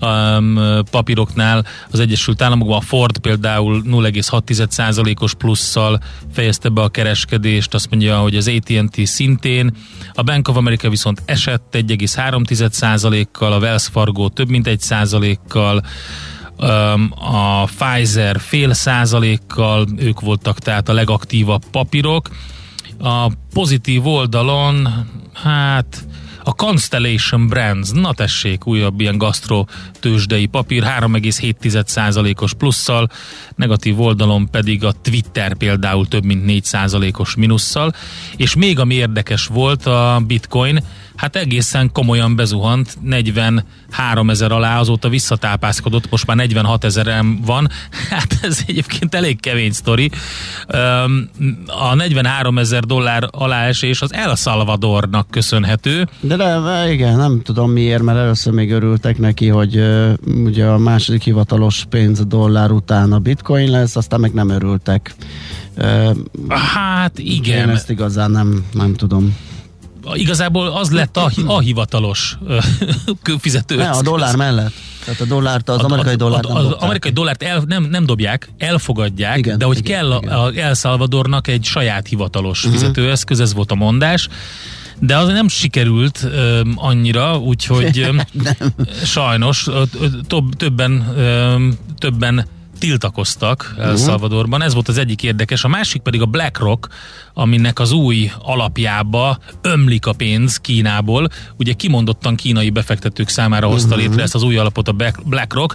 [0.01, 0.59] um,
[0.91, 2.77] papíroknál az Egyesült Államokban.
[2.77, 6.01] A Ford például 0,6%-os plusszal
[6.33, 9.77] fejezte be a kereskedést, azt mondja, hogy az AT&T szintén,
[10.15, 15.83] a Bank of America viszont esett 1,3%-kal, a Wells Fargo több mint 1%-kal,
[16.59, 22.29] um, a Pfizer fél százalékkal, ők voltak tehát a legaktívabb papírok.
[22.99, 24.89] A pozitív oldalon,
[25.33, 26.05] hát
[26.45, 29.65] a Constellation Brands, na tessék, újabb ilyen gasztro
[30.01, 33.09] tőzsdei papír, 3,7%-os plusszal,
[33.57, 37.93] negatív oldalon pedig a Twitter például több mint 4%-os minusszal,
[38.37, 40.83] és még ami érdekes volt a Bitcoin,
[41.21, 47.69] hát egészen komolyan bezuhant, 43 ezer alá, azóta visszatápászkodott, most már 46 ezeren van,
[48.11, 50.11] hát ez egyébként elég kemény sztori.
[51.67, 58.03] A 43 ezer dollár aláesés az El Salvadornak köszönhető, De, de igen, nem tudom miért,
[58.03, 59.83] mert először még örültek neki, hogy
[60.45, 65.15] ugye a második hivatalos pénz dollár után a bitcoin lesz, aztán meg nem örültek.
[66.49, 69.37] Hát Én igen, ezt igazán nem, nem tudom.
[70.15, 72.39] Igazából az lett a, a hivatalos
[73.39, 73.77] fizető.
[73.77, 74.73] Ne, a dollár mellett.
[75.05, 76.83] Tehát a dollárt, az amerikai dollárt nem az dobták.
[76.83, 80.33] amerikai dollárt el, nem, nem dobják, elfogadják, Igen, de hogy igen, kell igen.
[80.33, 82.73] a, a El Salvadornak egy saját hivatalos Mhm.
[82.73, 84.29] fizetőeszköz, ez volt a mondás.
[84.99, 88.17] de az nem sikerült ö, annyira, úgyhogy ö,
[89.05, 91.57] sajnos ö, ö, több, többen, ö,
[91.99, 92.47] többen
[92.81, 94.63] tiltakoztak El Salvadorban.
[94.63, 95.65] Ez volt az egyik érdekes.
[95.65, 96.89] A másik pedig a BlackRock,
[97.35, 101.29] aminek az új alapjába ömlik a pénz Kínából.
[101.57, 105.75] Ugye kimondottan kínai befektetők számára hozta létre ezt az új alapot a Black- BlackRock.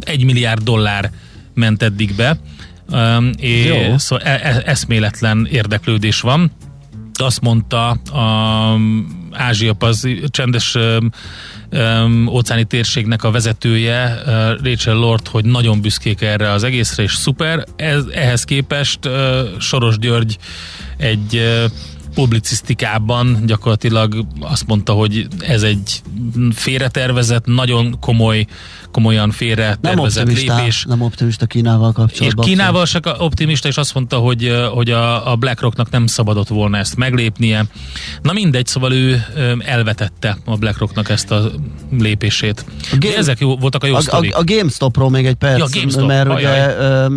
[0.00, 1.10] Egy milliárd dollár
[1.54, 2.38] ment eddig be.
[2.90, 3.98] Öm, És Jó.
[3.98, 6.50] szóval e- e- eszméletlen érdeklődés van
[7.20, 8.78] azt mondta a
[9.32, 11.10] Ázsia az csendes öm,
[11.70, 17.14] öm, óceáni térségnek a vezetője, ö, Rachel Lord, hogy nagyon büszkék erre az egészre, és
[17.14, 17.64] szuper.
[17.76, 20.38] Ez, ehhez képest ö, Soros György
[20.96, 21.64] egy ö,
[22.18, 26.02] publicisztikában gyakorlatilag azt mondta, hogy ez egy
[26.52, 28.46] félretervezett, nagyon komoly,
[28.92, 30.84] komolyan Nem félretervezett optimista, lépés.
[30.88, 32.44] nem optimista Kínával És kapcsolatban.
[32.44, 36.96] Kínával se optimista, és azt mondta, hogy, hogy a, a BlackRocknak nem szabadott volna ezt
[36.96, 37.64] meglépnie.
[38.22, 39.22] Na mindegy, szóval ő
[39.58, 41.50] elvetette a BlackRocknak ezt a
[41.90, 42.64] lépését.
[42.92, 44.34] A Game- ezek jó, voltak a jó A, sztorik.
[44.34, 46.52] a, a GameStopról még egy perc, Ja, GameStop, mert ajaj.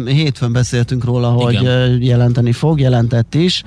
[0.01, 2.01] ugye hétfőn beszéltünk róla, hogy Igen.
[2.01, 3.63] jelenteni fog, jelentett is.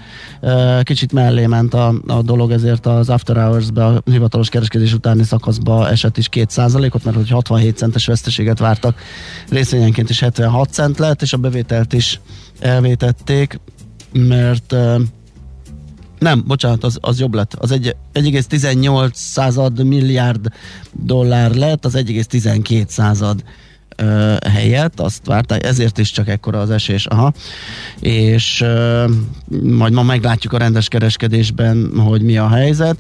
[0.83, 5.89] Kicsit mellé ment a, a dolog, ezért az After Hours-be, a hivatalos kereskedés utáni szakaszba
[5.89, 8.99] esett is 2%-ot, mert hogy 67 centes veszteséget vártak,
[9.49, 12.21] részvényenként is 76 cent lett, és a bevételt is
[12.61, 13.61] elvétették,
[14.13, 14.75] mert
[16.19, 17.55] nem, bocsánat, az, az jobb lett.
[17.55, 20.49] Az egy, 1,18 század milliárd
[20.93, 23.45] dollár lett, az 1,12 század
[23.97, 27.07] ö, helyett, azt várták, ezért is csak ekkora az esés.
[27.07, 27.33] Aha.
[28.01, 29.05] És ö,
[29.63, 32.99] majd ma meglátjuk a rendes kereskedésben, hogy mi a helyzet.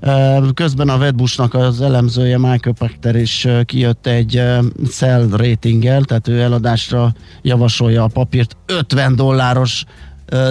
[0.00, 4.58] Ö, közben a Wedbushnak az elemzője Michael Pachter is ö, kijött egy ö,
[4.90, 9.84] sell ratinggel, tehát ő eladásra javasolja a papírt 50 dolláros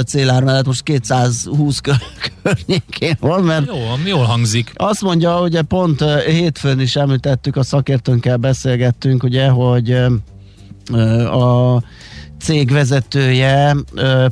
[0.05, 4.71] célár mellett most 220 kör- környékén van, mert Jó, jól hangzik.
[4.75, 9.91] azt mondja, ugye pont hétfőn is említettük, a szakértőnkkel beszélgettünk, ugye, hogy
[11.31, 11.81] a
[12.39, 13.75] cég vezetője,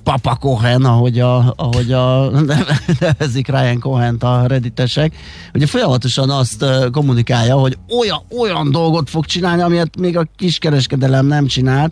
[0.03, 2.29] Papa Cohen, ahogy a, ahogy a
[2.99, 5.15] nevezik Ryan cohen a redditesek,
[5.53, 11.45] ugye folyamatosan azt kommunikálja, hogy olyan, olyan dolgot fog csinálni, amilyet még a kiskereskedelem nem
[11.47, 11.91] csinált.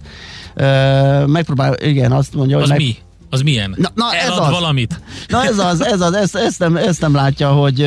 [1.25, 2.95] Megpróbál, igen, azt mondja, Az hogy meg, mi?
[3.33, 3.75] Az milyen?
[3.77, 4.49] Na- na, ez az.
[4.49, 4.99] valamit?
[5.27, 7.81] Na ez az, ez az, ezt, ezt, nem, ezt nem látja, hogy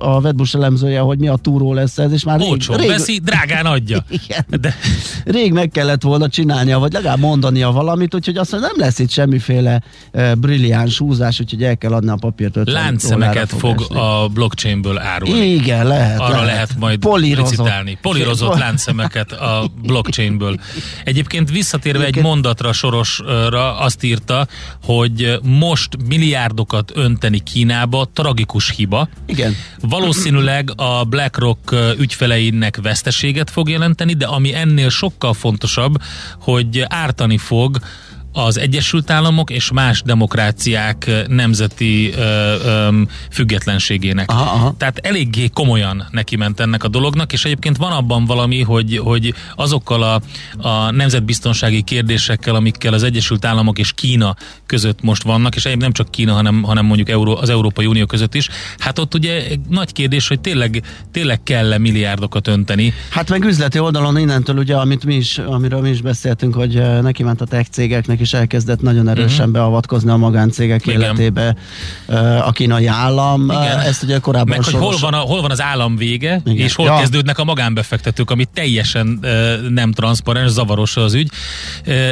[0.00, 3.20] a Wedbush elemzője, hogy mi a túró lesz ez, és már rég, Olcsón rég, veszi,
[3.24, 4.04] drágán adja.
[4.24, 4.76] igen, De
[5.24, 9.10] rég meg kellett volna csinálnia, vagy legalább mondania valamit, úgyhogy azt mondja, nem lesz itt
[9.10, 9.82] semmiféle
[10.12, 13.96] uh, brilliáns húzás, úgyhogy el kell adni a papírt 50 láncszemeket fog esni.
[13.96, 15.46] a blockchainből árulni.
[15.46, 16.20] Igen, lehet.
[16.20, 17.50] Arra lehet majd Polírozott.
[17.50, 17.98] licitálni.
[18.02, 20.56] Polírozott Pol- láncszemeket a blockchainből.
[21.04, 24.46] Egyébként visszatérve egy Egyébként- mondatra sorosra azt írta,
[24.88, 29.08] hogy most milliárdokat önteni Kínába tragikus hiba.
[29.26, 29.54] Igen.
[29.80, 35.94] Valószínűleg a BlackRock ügyfeleinek veszteséget fog jelenteni, de ami ennél sokkal fontosabb,
[36.40, 37.78] hogy ártani fog
[38.32, 42.20] az Egyesült Államok és más demokráciák nemzeti ö,
[42.64, 44.30] ö, függetlenségének.
[44.30, 44.74] Aha, aha.
[44.78, 49.34] Tehát eléggé komolyan neki ment ennek a dolognak, és egyébként van abban valami, hogy, hogy
[49.56, 50.20] azokkal a,
[50.68, 54.36] a nemzetbiztonsági kérdésekkel, amikkel az Egyesült Államok és Kína
[54.66, 58.06] között most vannak, és egyébként nem csak Kína, hanem, hanem mondjuk Euró, az Európai Unió
[58.06, 62.92] között is, hát ott ugye nagy kérdés, hogy tényleg, tényleg kell-e milliárdokat önteni.
[63.10, 67.22] Hát meg üzleti oldalon innentől ugye, amit mi is, amiről mi is beszéltünk, hogy neki
[67.22, 69.52] ment a tech cégeknek, és elkezdett nagyon erősen uh-huh.
[69.52, 70.86] beavatkozni a magáncégek.
[70.86, 71.00] Igen.
[71.00, 71.56] életébe
[72.44, 73.44] a kínai állam.
[73.50, 73.78] Igen.
[73.80, 76.64] Ezt ugye korábban Meg hogy hol soros- van, a, hol van az állam vége, Igen.
[76.64, 76.96] és hol Ja.
[76.96, 79.26] kezdődnek a magánbefektetők, ami teljesen
[79.68, 81.30] nem transzparens, zavaros az ügy.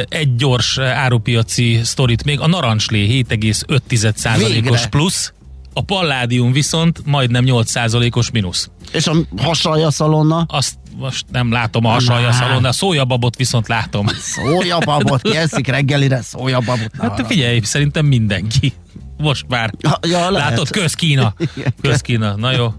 [0.09, 4.87] Egy gyors árupiaci sztorit még, a narancslé 7,5%-os Végre.
[4.89, 5.33] plusz,
[5.77, 8.69] a palládium viszont majdnem 8%-os mínusz.
[8.91, 12.33] És a hasalja szalonna, Azt most nem látom a hasalja Már.
[12.33, 14.07] szalon, de a szójababot viszont látom.
[14.07, 16.91] szójababot, ki eszik reggelire szójababot.
[16.99, 18.73] Hát figyelj, szerintem mindenki.
[19.17, 19.73] Most már.
[19.79, 20.49] Ja, ja, lehet.
[20.49, 21.33] Látod, közkína.
[21.81, 22.73] Közkína, na jó.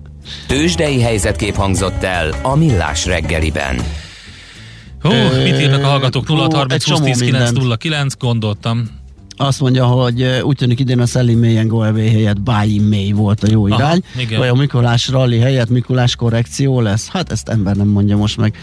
[0.47, 3.83] Tőzsdei helyzetkép hangzott el a Millás reggeliben.
[5.01, 6.27] Hú, mit írnak a hallgatók?
[6.27, 7.57] hú, 0 30 egy 20 csomó 10 9 mindent.
[7.59, 8.89] 0 9, gondoltam.
[9.41, 13.13] Azt mondja, hogy úgy tűnik idén a Selling May and Go Away helyett Buy May
[13.13, 14.03] volt a jó Aha, irány.
[14.19, 14.39] igen.
[14.39, 17.09] Vagy a Mikulás rally helyett Mikulás korrekció lesz.
[17.09, 18.57] Hát ezt ember nem mondja most meg.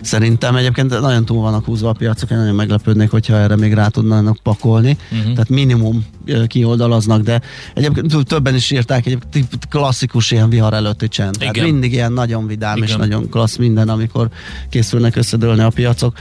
[0.00, 3.88] Szerintem egyébként nagyon túl vannak húzva a piacok, én nagyon meglepődnék, hogyha erre még rá
[3.88, 4.96] tudnának pakolni.
[5.10, 5.32] Uh-huh.
[5.32, 6.06] Tehát minimum
[6.46, 7.40] kioldalaznak, de
[7.74, 11.36] egyébként többen is írták, egyébként klasszikus ilyen vihar előtti csend.
[11.38, 11.68] Tehát Igen.
[11.68, 12.98] mindig ilyen nagyon vidám és Igen.
[12.98, 14.28] nagyon klassz minden, amikor
[14.68, 16.18] készülnek összedőlni a piacok.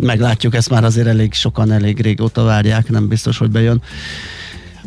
[0.00, 3.82] Meglátjuk, ezt már azért elég sokan elég régóta várják, nem biztos, hogy bejön.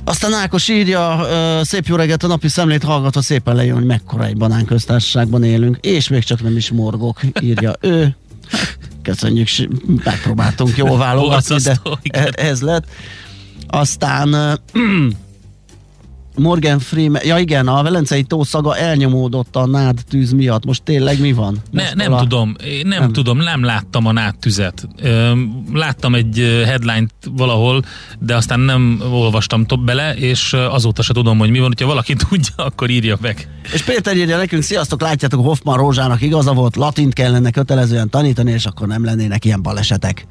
[0.04, 1.28] Aztán Ákos írja,
[1.64, 6.08] szép jó reggelt, a napi szemlét hallgatva szépen lejön, hogy mekkora egy banánköztársaságban élünk, és
[6.08, 8.16] még csak nem is morgok, írja ő.
[9.02, 9.48] Köszönjük,
[10.04, 12.86] megpróbáltunk jól válogatni, de e- ez lett.
[13.70, 14.60] Aztán
[16.36, 20.66] Morgan Freeman, ja igen, a Velencei tó szaga elnyomódott a nád tűz miatt.
[20.66, 21.58] Most tényleg mi van?
[21.72, 23.12] Ne, nem a- tudom, én nem, Nem.
[23.14, 24.88] tudom, nem láttam a náttüzet.
[25.02, 27.82] Öm, Láttam egy headline-t valahol,
[28.20, 31.68] de aztán nem olvastam tobb bele, és azóta se tudom, hogy mi van.
[31.68, 33.48] hogyha valaki tudja, akkor írja meg.
[33.74, 38.66] És Péter írja nekünk, sziasztok, látjátok, Hoffman Rózsának igaza volt, latint kellene kötelezően tanítani, és
[38.66, 40.26] akkor nem lennének ilyen balesetek.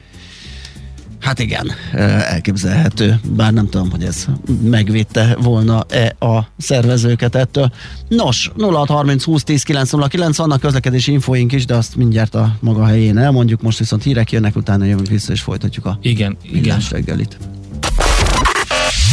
[1.21, 4.27] Hát igen, elképzelhető, bár nem tudom, hogy ez
[4.63, 7.73] megvédte volna-e a szervezőket ettől.
[8.09, 13.19] Nos, 0630 20 10 909 vannak közlekedési infoink is, de azt mindjárt a maga helyén
[13.19, 16.61] elmondjuk, most viszont hírek jönnek, utána jövünk vissza és folytatjuk a Igen, igen.
[16.61, 17.37] millás reggelit.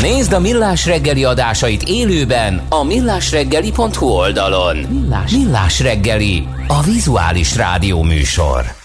[0.01, 4.77] Nézd a Millás reggeli adásait élőben a millásreggeli.hu oldalon.
[4.77, 8.84] Millás, Millás reggeli, a vizuális rádió műsor.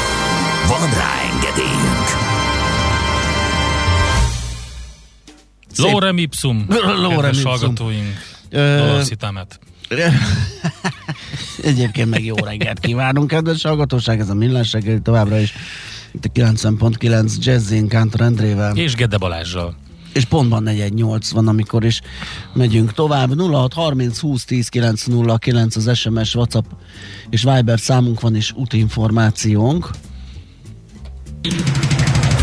[0.71, 2.07] Van rá engedélyünk!
[5.77, 7.45] Lorem ipsum, Lorem ipsum.
[7.45, 8.13] hallgatóink.
[8.49, 9.59] Dolorszitamet.
[11.63, 15.53] Egyébként meg jó reggelt kívánunk, kedves hallgatóság, ez a millás reggeli továbbra is.
[16.11, 18.75] Itt a 90.9 Jazzin Kántor Endrével.
[18.75, 19.75] És Gede Balázsral.
[20.13, 22.01] és pontban 418 van, amikor is
[22.53, 23.41] megyünk tovább.
[23.41, 26.65] 06 30 20 10 909 az SMS, WhatsApp
[27.29, 29.89] és Viber számunk van, és útinformációnk.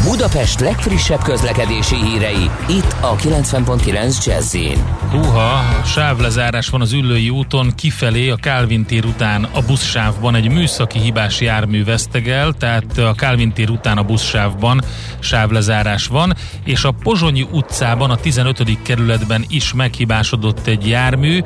[0.04, 4.84] Budapest legfrissebb közlekedési hírei, itt a 90.9 Jazzin.
[5.10, 10.98] Húha, sávlezárás van az Üllői úton, kifelé a Kálvin tér után a buszsávban egy műszaki
[10.98, 14.80] hibás jármű vesztegel, tehát a Kálvin tér után a buszsávban
[15.18, 16.34] sávlezárás van,
[16.64, 18.82] és a Pozsonyi utcában, a 15.
[18.82, 21.40] kerületben is meghibásodott egy jármű,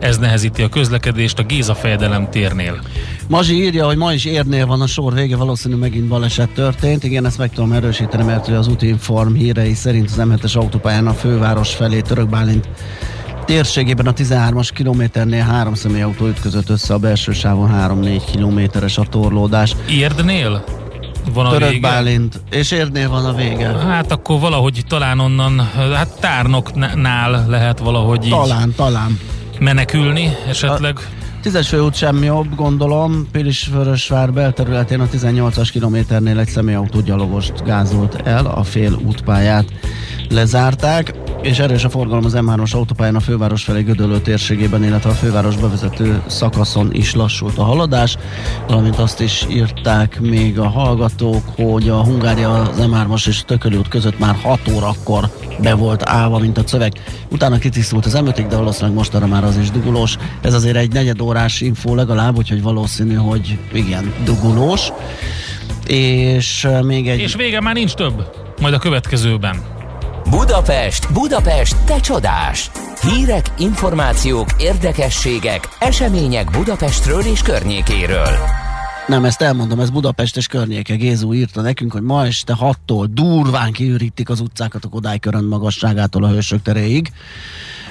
[0.00, 2.80] ez nehezíti a közlekedést a Géza fejedelem térnél.
[3.28, 7.04] Mazsi írja, hogy ma is érnél van a sor vége, valószínű megint baleset történt.
[7.04, 11.12] Igen, ezt meg tudom erősíteni, mert hogy az útinform hírei szerint az M7-es autópályán a
[11.12, 12.68] főváros felé Törökbálint
[13.44, 19.76] térségében a 13-as kilométernél három személyautó ütközött össze a belső sávon 3-4 kilométeres a torlódás.
[19.90, 20.64] Érdnél?
[21.32, 21.64] Van a vége?
[21.66, 23.66] Törökbálint, és érnél van a vége.
[23.66, 29.18] Hát akkor valahogy talán onnan, hát tárnoknál lehet valahogy így Talán, talán.
[29.58, 30.98] menekülni esetleg.
[31.44, 33.28] Tízes főút sem jobb, gondolom.
[33.32, 39.64] Pilisvörösvár belterületén a 18-as kilométernél egy személyautó gyalogost gázolt el, a fél útpályát
[40.30, 45.12] lezárták, és erős a forgalom az M3-as autópályán a főváros felé Gödöllő térségében, illetve a
[45.12, 48.16] főváros bevezető szakaszon is lassult a haladás,
[48.68, 53.88] valamint azt is írták még a hallgatók, hogy a Hungária az M3-as és Tököli út
[53.88, 55.30] között már 6 órakor
[55.62, 56.92] be volt állva, mint a szöveg.
[57.30, 60.16] Utána kitisztult az m de valószínűleg most arra már az is dugulós.
[60.40, 64.92] Ez azért egy negyed órás info legalább, úgyhogy valószínű, hogy igen, dugulós.
[65.86, 67.18] És még egy...
[67.18, 68.34] És vége már nincs több.
[68.60, 69.56] Majd a következőben.
[70.36, 72.70] Budapest, Budapest, te csodás!
[73.00, 78.36] Hírek, információk, érdekességek, események Budapestről és környékéről.
[79.06, 80.94] Nem, ezt elmondom, ez Budapest és környéke.
[80.94, 86.24] Gézú írta nekünk, hogy ma este 6-tól durván kiürítik az utcákat a Kodály körön magasságától
[86.24, 87.12] a Hősök teréig.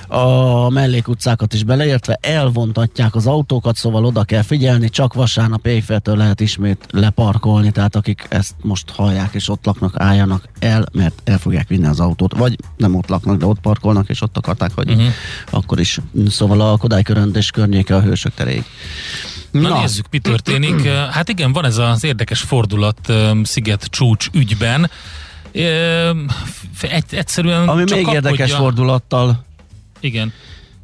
[0.08, 6.40] A mellékutcákat is beleértve elvontatják az autókat, szóval oda kell figyelni, csak vasárnap éjféltől lehet
[6.40, 11.68] ismét leparkolni, tehát akik ezt most hallják és ott laknak, álljanak el, mert el fogják
[11.68, 15.06] vinni az autót, vagy nem ott laknak, de ott parkolnak, és ott akarták, hogy uh-huh.
[15.50, 16.00] akkor is.
[16.30, 18.64] Szóval a Kodály körön és környéke a Hősök teréig.
[19.52, 20.88] Na, Na nézzük, mi történik.
[20.88, 23.14] Hát igen, van ez az érdekes fordulat
[23.44, 24.90] Sziget csúcs ügyben.
[27.10, 29.44] Egyszerűen Ami csak még érdekes fordulattal
[30.04, 30.34] Igen.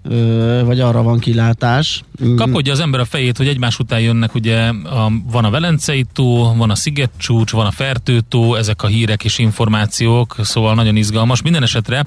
[0.04, 2.04] ö, vagy arra van kilátás.
[2.24, 6.06] Mm, Kapodja az ember a fejét, hogy egymás után jönnek, ugye a, van a Velencei
[6.14, 11.42] tó, van a Szigetcsúcs, van a Fertőtó, ezek a hírek és információk, szóval nagyon izgalmas.
[11.42, 12.06] Minden esetre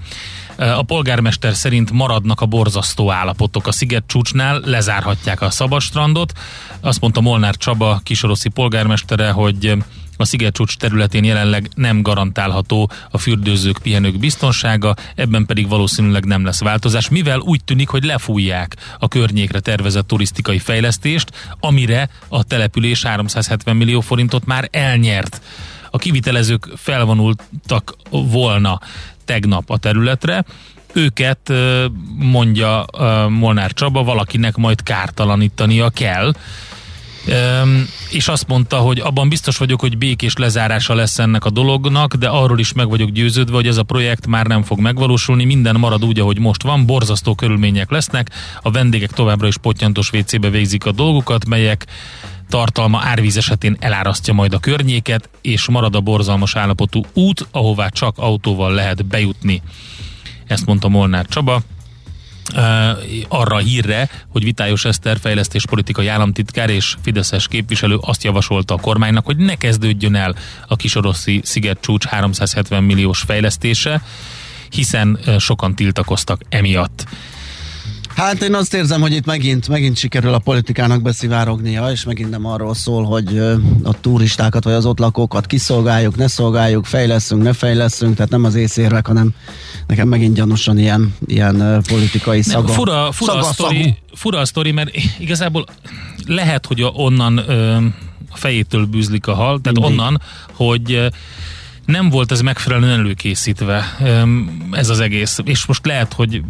[0.56, 6.32] a polgármester szerint maradnak a borzasztó állapotok a Szigetcsúcsnál, lezárhatják a Szabadstrandot.
[6.80, 9.74] Azt mondta Molnár Csaba, kisoroszi polgármestere, hogy
[10.16, 16.60] a szigetcsúcs területén jelenleg nem garantálható a fürdőzők, pihenők biztonsága, ebben pedig valószínűleg nem lesz
[16.60, 23.76] változás, mivel úgy tűnik, hogy lefújják a környékre tervezett turisztikai fejlesztést, amire a település 370
[23.76, 25.42] millió forintot már elnyert.
[25.90, 28.80] A kivitelezők felvonultak volna
[29.24, 30.44] tegnap a területre,
[30.92, 31.52] őket
[32.16, 32.84] mondja
[33.28, 36.32] Molnár Csaba, valakinek majd kártalanítania kell.
[38.10, 42.28] És azt mondta, hogy abban biztos vagyok, hogy békés lezárása lesz ennek a dolognak, de
[42.28, 46.04] arról is meg vagyok győződve, hogy ez a projekt már nem fog megvalósulni, minden marad
[46.04, 48.30] úgy, ahogy most van, borzasztó körülmények lesznek,
[48.62, 51.86] a vendégek továbbra is pottyantos WC-be végzik a dolgokat, melyek
[52.48, 58.18] tartalma árvíz esetén elárasztja majd a környéket, és marad a borzalmas állapotú út, ahová csak
[58.18, 59.62] autóval lehet bejutni.
[60.46, 61.62] Ezt mondta Molnár Csaba
[63.28, 69.24] arra a hírre, hogy Vitályos Eszter fejlesztéspolitikai államtitkár és Fideszes képviselő azt javasolta a kormánynak,
[69.24, 70.34] hogy ne kezdődjön el
[70.66, 74.02] a kisoroszi szigetcsúcs 370 milliós fejlesztése,
[74.70, 77.06] hiszen sokan tiltakoztak emiatt.
[78.16, 82.46] Hát én azt érzem, hogy itt megint, megint sikerül a politikának beszivárognia, és megint nem
[82.46, 83.38] arról szól, hogy
[83.82, 88.54] a turistákat vagy az ott lakókat kiszolgáljuk, ne szolgáljuk, fejleszünk, ne fejleszünk, tehát nem az
[88.54, 89.34] észérvek, hanem
[89.86, 92.66] nekem megint gyanúsan ilyen, ilyen politikai szaga.
[92.66, 95.64] Nem, fura, fura, szaga, a sztori, fura a sztori, mert igazából
[96.26, 97.76] lehet, hogy onnan ö,
[98.30, 99.98] a fejétől bűzlik a hal, tehát Mindig.
[99.98, 100.20] onnan,
[100.52, 101.12] hogy
[101.86, 103.84] nem volt ez megfelelően előkészítve
[104.70, 105.38] ez az egész.
[105.44, 106.42] És most lehet, hogy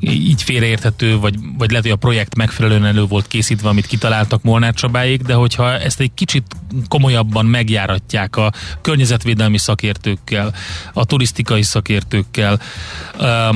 [0.00, 4.74] így félreérthető, vagy, vagy lehet, hogy a projekt megfelelően elő volt készítve, amit kitaláltak Molnár
[4.74, 6.56] Csabáig, de hogyha ezt egy kicsit
[6.88, 10.54] komolyabban megjáratják a környezetvédelmi szakértőkkel,
[10.92, 12.60] a turisztikai szakértőkkel,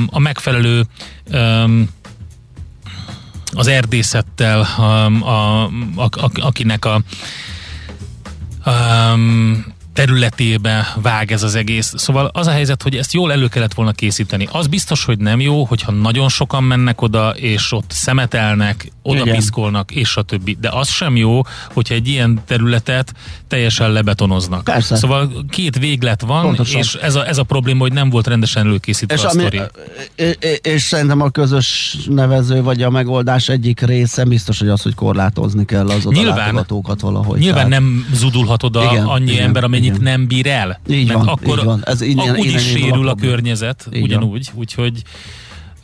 [0.09, 0.85] a megfelelő
[3.53, 5.63] az erdészettel, a, a,
[5.95, 7.01] a, a, akinek a,
[8.69, 9.15] a
[9.95, 11.93] területébe vág ez az egész.
[11.95, 14.47] Szóval az a helyzet, hogy ezt jól elő kellett volna készíteni.
[14.51, 19.35] Az biztos, hogy nem jó, hogyha nagyon sokan mennek oda, és ott szemetelnek, oda Igen.
[19.35, 20.57] piszkolnak, és a többi.
[20.59, 21.41] De az sem jó,
[21.73, 23.13] hogyha egy ilyen területet
[23.55, 24.63] teljesen lebetonoznak.
[24.63, 24.95] Persze.
[24.95, 26.79] Szóval két véglet van, Pontosan.
[26.79, 29.61] és ez a, ez a probléma, hogy nem volt rendesen előkészítve és a ami, sztori.
[30.15, 34.95] És, és szerintem a közös nevező, vagy a megoldás egyik része biztos, hogy az, hogy
[34.95, 36.65] korlátozni kell az oda nyilván,
[36.99, 37.39] valahogy.
[37.39, 37.83] Nyilván tehát.
[37.83, 40.79] nem zudulhat oda igen, annyi igen, ember, amennyi amennyit nem bír el.
[40.87, 41.81] Így van, akkor így van.
[41.85, 44.59] Ez innen, úgy is sérül a környezet, így ugyanúgy, van.
[44.59, 45.01] úgyhogy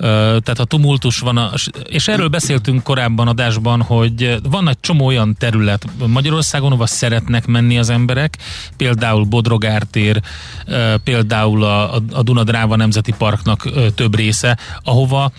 [0.02, 1.52] tehát a tumultus van, a,
[1.84, 7.78] és erről beszéltünk korábban adásban, hogy van egy csomó olyan terület Magyarországon, ahol szeretnek menni
[7.78, 8.38] az emberek,
[8.78, 10.22] például Bodrogártér,
[11.04, 15.32] például a, a Dunadráva Nemzeti Parknak több része, ahova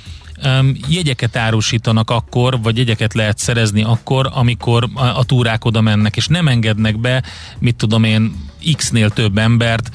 [0.89, 6.27] jegyeket árusítanak akkor, vagy jegyeket lehet szerezni akkor, amikor a, a túrák oda mennek, és
[6.27, 7.23] nem engednek be,
[7.59, 9.91] mit tudom én, X-nél több embert,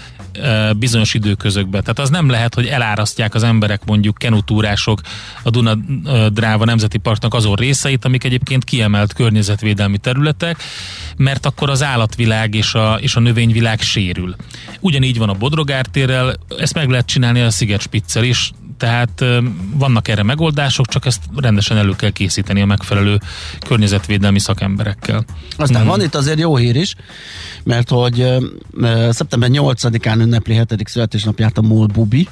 [0.78, 1.80] bizonyos időközökbe.
[1.80, 5.02] Tehát az nem lehet, hogy elárasztják az emberek mondjuk kenutúrások
[5.44, 5.76] a Duna
[6.30, 10.64] Dráva Nemzeti Parknak azon részeit, amik egyébként kiemelt környezetvédelmi területek,
[11.18, 14.36] mert akkor az állatvilág és a, és a növényvilág sérül.
[14.80, 19.25] Ugyanígy van a Bodrogártérrel, ezt meg lehet csinálni a Szigetspiccel is, tehát
[19.73, 23.19] vannak erre megoldások, csak ezt rendesen elő kell készíteni a megfelelő
[23.67, 25.25] környezetvédelmi szakemberekkel.
[25.57, 25.88] Aztán mm.
[25.88, 26.95] van itt azért jó hír is,
[27.63, 28.25] mert hogy
[29.09, 30.88] szeptember 8-án ünnepli 7.
[30.88, 32.28] születésnapját a MOL Bubi,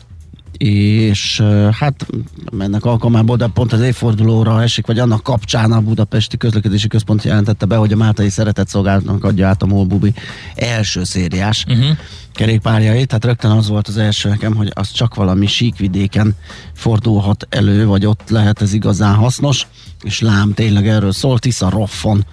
[0.57, 2.05] és hát
[2.51, 7.65] mennek alkalmából, de pont az évfordulóra esik, vagy annak kapcsán a Budapesti Közlekedési Központ jelentette
[7.65, 10.13] be, hogy a Máltai Szeretett Szolgálatnak adja át a MOL Bubi
[10.55, 11.97] első szériás uh-huh
[12.35, 16.35] kerékpárjait, tehát rögtön az volt az első nekem, hogy az csak valami síkvidéken
[16.73, 19.67] fordulhat elő, vagy ott lehet ez igazán hasznos,
[20.01, 22.25] és lám tényleg erről szól, Tisza Roffon.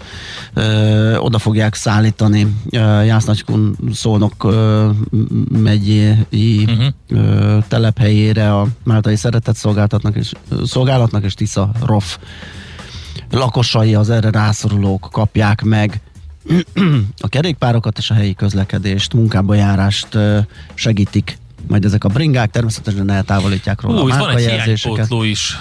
[0.55, 2.57] Ö, oda fogják szállítani
[3.05, 4.91] Jásznagykun Szolnok ö,
[5.49, 6.87] megyei uh-huh.
[7.09, 10.33] ö, telephelyére a Máltai Szeretett Szolgáltatnak és,
[10.65, 12.17] Szolgálatnak, és Tisza Roff
[13.31, 16.01] lakosai, az erre rászorulók kapják meg
[17.21, 20.19] a kerékpárokat és a helyi közlekedést, munkába járást
[20.75, 25.57] segítik majd ezek a bringák természetesen eltávolítják róla Ú, a van egy hiánypótló is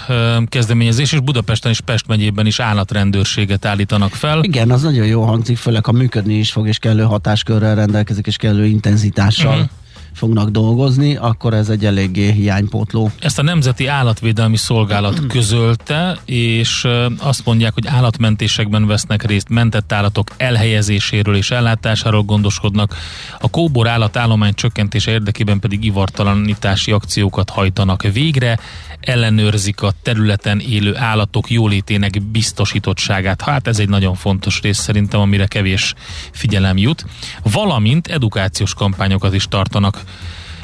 [0.46, 4.42] kezdeményezés, és Budapesten és Pest megyében is állatrendőrséget állítanak fel.
[4.42, 8.36] Igen, az nagyon jó hangzik, főleg ha működni is fog, és kellő hatáskörrel rendelkezik, és
[8.36, 9.54] kellő intenzitással.
[9.54, 9.70] Uh-huh
[10.14, 13.10] fognak dolgozni, akkor ez egy eléggé hiánypótló.
[13.18, 16.88] Ezt a Nemzeti Állatvédelmi Szolgálat közölte, és
[17.18, 22.96] azt mondják, hogy állatmentésekben vesznek részt, mentett állatok elhelyezéséről és ellátásáról gondoskodnak,
[23.40, 28.58] a kóbor állatállomány csökkentése érdekében pedig ivartalanítási akciókat hajtanak végre,
[29.02, 33.42] ellenőrzik a területen élő állatok jólétének biztosítottságát.
[33.42, 35.94] Hát ez egy nagyon fontos rész szerintem, amire kevés
[36.32, 37.04] figyelem jut.
[37.42, 40.02] Valamint edukációs kampányokat is tartanak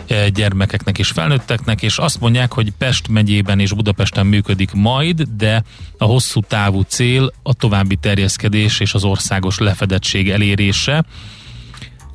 [0.06, 5.62] e, gyermekeknek és felnőtteknek, és azt mondják, hogy Pest megyében és Budapesten működik majd, de
[5.98, 11.04] a hosszú távú cél a további terjeszkedés és az országos lefedettség elérése.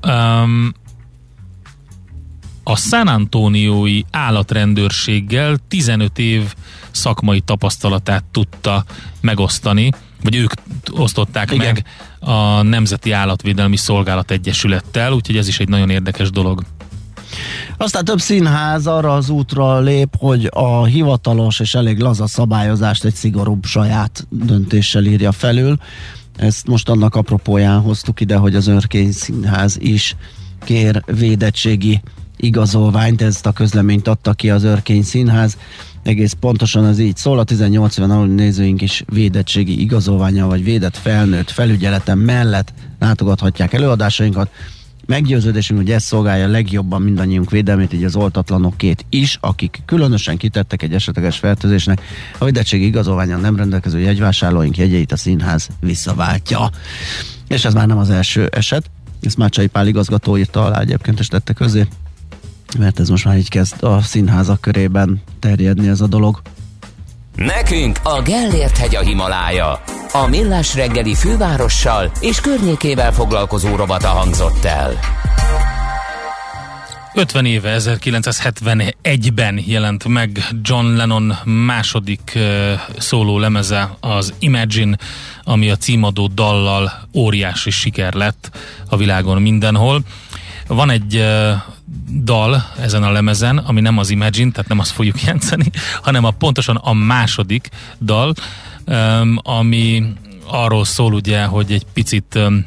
[0.08, 0.74] Um,
[2.64, 6.54] a San Antoniói állatrendőrséggel 15 év
[6.92, 8.84] szakmai tapasztalatát tudta
[9.22, 9.92] megosztani,
[10.24, 10.52] vagy ők
[10.92, 11.66] osztották Igen.
[11.66, 11.86] meg
[12.20, 16.64] a Nemzeti Állatvédelmi Szolgálat Egyesülettel, úgyhogy ez is egy nagyon érdekes dolog.
[17.78, 23.14] Aztán több színház arra az útra lép, hogy a hivatalos és elég laza szabályozást egy
[23.14, 25.78] szigorúbb saját döntéssel írja felül.
[26.38, 30.16] Ezt most annak apropóján hoztuk ide, hogy az Örkény Színház is
[30.64, 32.02] kér védettségi
[32.44, 35.58] igazolványt, ezt a közleményt adta ki az Örkény Színház.
[36.04, 41.52] Egész pontosan az így szól, a 18 alul nézőink is védettségi igazolványa vagy védett felnőtt
[41.52, 44.50] felügyeletem mellett látogathatják előadásainkat.
[45.06, 50.94] Meggyőződésünk, hogy ez szolgálja legjobban mindannyiunk védelmét, így az oltatlanokét is, akik különösen kitettek egy
[50.94, 52.02] esetleges fertőzésnek.
[52.38, 56.70] A védettségi igazolványon nem rendelkező jegyvásárlóink jegyeit a színház visszaváltja.
[57.48, 58.90] És ez már nem az első eset.
[59.22, 61.88] Ezt Mácsai Pál igazgató írta alá egyébként, és tette közé
[62.80, 66.42] mert ez most már így kezd a színházak körében terjedni ez a dolog.
[67.36, 69.84] Nekünk a Gellért hegy a Himalája.
[70.12, 75.00] A Millás reggeli fővárossal és környékével foglalkozó robata hangzott el.
[77.16, 84.98] 50 éve, 1971-ben jelent meg John Lennon második uh, szóló lemeze, az Imagine,
[85.44, 88.58] ami a címadó dallal óriási siker lett
[88.90, 90.02] a világon mindenhol.
[90.68, 91.52] Van egy uh,
[92.22, 96.32] dal ezen a lemezen, ami nem az Imagine, tehát nem azt fogjuk játszani, hanem a
[96.32, 97.70] pontosan a második
[98.02, 98.34] dal,
[98.86, 100.04] um, ami
[100.48, 102.64] arról szól ugye, hogy egy picit um,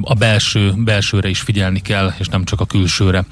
[0.00, 3.24] a belső, belsőre is figyelni kell, és nem csak a külsőre.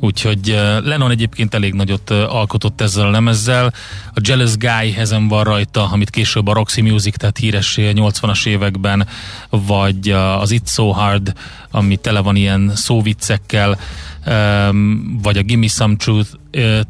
[0.00, 0.46] Úgyhogy
[0.82, 3.72] Lennon egyébként elég nagyot alkotott ezzel a lemezzel.
[4.14, 9.06] A Jealous Guy ezen van rajta, amit később a Roxy Music tett híres 80-as években,
[9.50, 11.32] vagy az It's So Hard,
[11.74, 13.78] ami tele van ilyen szóviccekkel,
[15.22, 16.30] vagy a Gimme Some Truth,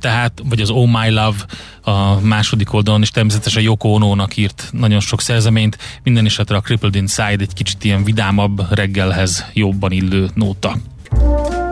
[0.00, 1.36] tehát, vagy az Oh My Love
[1.80, 6.94] a második oldalon, és természetesen Yoko Ono-nak írt nagyon sok szerzeményt, minden esetre a Crippled
[6.94, 10.76] Inside egy kicsit ilyen vidámabb reggelhez jobban illő nóta.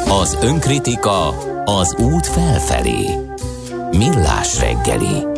[0.08, 1.28] Az önkritika
[1.64, 3.06] az út felfelé.
[3.90, 5.31] Millás reggeli.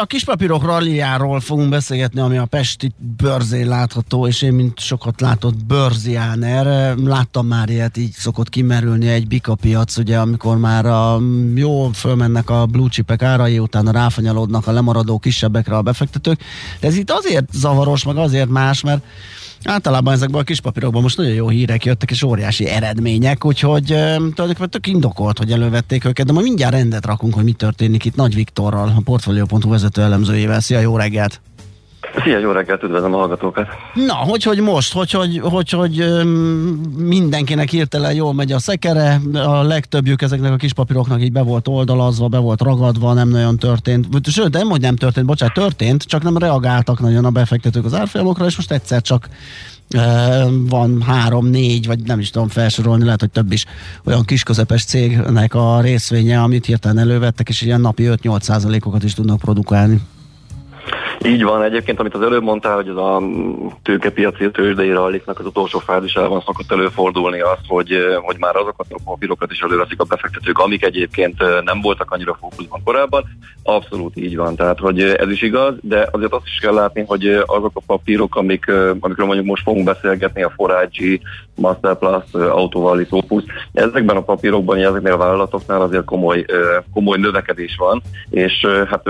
[0.00, 5.64] A kispapírok ralliáról fogunk beszélgetni, ami a Pesti bőrzén látható, és én, mint sokat látott
[5.64, 11.20] bőrziáner, láttam már ilyet, így szokott kimerülni egy bika piac, ugye, amikor már a,
[11.54, 16.40] jó fölmennek a blue chipek árai, utána ráfanyalódnak a lemaradó kisebbekre a befektetők.
[16.80, 19.04] De ez itt azért zavaros, meg azért más, mert
[19.64, 24.70] Általában ezekben a kis papírokban most nagyon jó hírek jöttek, és óriási eredmények, úgyhogy tulajdonképpen
[24.70, 28.34] tök indokolt, hogy elővették őket, de ma mindjárt rendet rakunk, hogy mi történik itt Nagy
[28.34, 30.60] Viktorral, a Portfolio.hu vezető elemzőjével.
[30.60, 31.40] Szia, jó reggelt!
[32.22, 33.66] Szia, jó reggelt, üdvözlöm a hallgatókat!
[33.94, 36.22] Na, hogy, hogy most, hogy, hogy, hogy, hogy
[36.96, 41.68] mindenkinek hirtelen jól megy a szekere, a legtöbbjük ezeknek a kis papíroknak így be volt
[41.68, 44.06] oldalazva, be volt ragadva, nem nagyon történt.
[44.28, 48.44] Sőt, nem, hogy nem történt, bocsánat, történt, csak nem reagáltak nagyon a befektetők az árfolyamokra,
[48.46, 49.28] és most egyszer csak
[50.68, 53.64] van három, négy, vagy nem is tudom felsorolni, lehet, hogy több is
[54.04, 59.38] olyan kisközepes cégnek a részvénye, amit hirtelen elővettek, és ilyen napi 5-8 százalékokat is tudnak
[59.38, 60.00] produkálni.
[61.24, 63.22] Így van, egyébként, amit az előbb mondtál, hogy ez a
[63.82, 69.50] tőkepiaci tőzsdei ralliknak az utolsó fázisában szokott előfordulni az, hogy, hogy már azokat a papírokat
[69.50, 73.24] is előveszik a befektetők, amik egyébként nem voltak annyira fókuszban korábban.
[73.62, 77.26] Abszolút így van, tehát hogy ez is igaz, de azért azt is kell látni, hogy
[77.46, 78.64] azok a papírok, amik,
[79.00, 81.20] amikről mondjuk most fogunk beszélgetni, a Forágyi,
[81.54, 86.44] Masterplus, Autovali, Topus, ezekben a papírokban, ezeknél a vállalatoknál azért komoly,
[86.92, 89.08] komoly növekedés van, és hát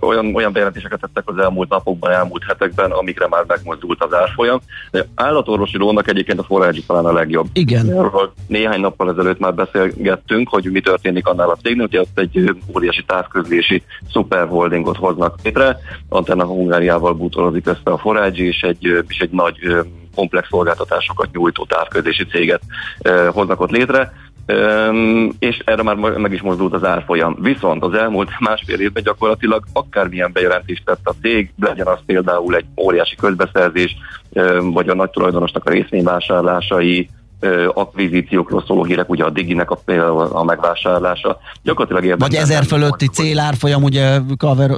[0.00, 4.60] olyan, olyan bejelentéseket tettek az elmúlt napokban, elmúlt hetekben, amikre már megmozdult az árfolyam.
[4.90, 7.46] De állatorvosi lónak egyébként a forrágyi talán a legjobb.
[7.52, 7.90] Igen.
[7.90, 12.54] Erről néhány nappal ezelőtt már beszélgettünk, hogy mi történik annál a cégnél, hogy ott egy
[12.74, 13.82] óriási távközlési
[14.12, 15.78] szuperholdingot hoznak létre.
[16.08, 19.56] Antenna Hungáriával bútorozik össze a forrágyi, és egy, és egy nagy
[20.14, 22.62] komplex szolgáltatásokat nyújtó távközlési céget
[23.32, 24.12] hoznak ott létre.
[25.38, 27.36] És erre már meg is mozdult az árfolyam.
[27.40, 32.66] Viszont az elmúlt másfél évben gyakorlatilag akármilyen bejelentést tett a cég, legyen az például egy
[32.76, 33.96] óriási közbeszerzés,
[34.60, 37.08] vagy a nagy tulajdonosnak a részvényvásárlásai,
[37.74, 39.80] akvizíciókról szóló hírek, ugye a Diginek a,
[40.32, 41.38] a megvásárlása.
[41.62, 44.70] Gyakorlatilag Vagy ezer fölötti célárfolyam, ugye cover,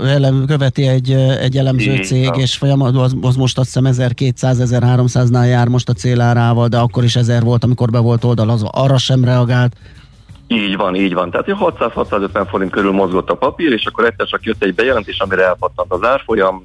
[0.47, 1.11] követi egy,
[1.41, 2.03] egy elemző Igen.
[2.03, 7.05] cég, és folyamat, az, az most azt hiszem 1200-1300-nál jár most a célárával, de akkor
[7.05, 9.77] is ezer volt, amikor be volt oldal, az arra sem reagált.
[10.47, 11.31] Így van, így van.
[11.31, 15.45] Tehát 600-650 forint körül mozgott a papír, és akkor egyszer csak jött egy bejelentés, amire
[15.45, 16.63] elpattant az árfolyam,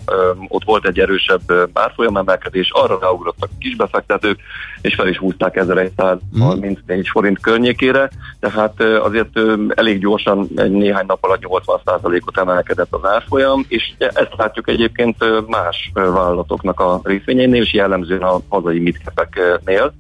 [0.48, 4.40] ott volt egy erősebb árfolyam emelkedés, arra ráugrottak a kisbefektetők,
[4.82, 8.10] és fel is húzták 1134 forint környékére,
[8.40, 9.40] tehát azért
[9.76, 15.92] elég gyorsan, egy néhány nap alatt 80%-ot emelkedett az árfolyam, és ezt látjuk egyébként más
[15.94, 19.94] vállalatoknak a részvényeinél, és jellemzően a hazai midcapeknél.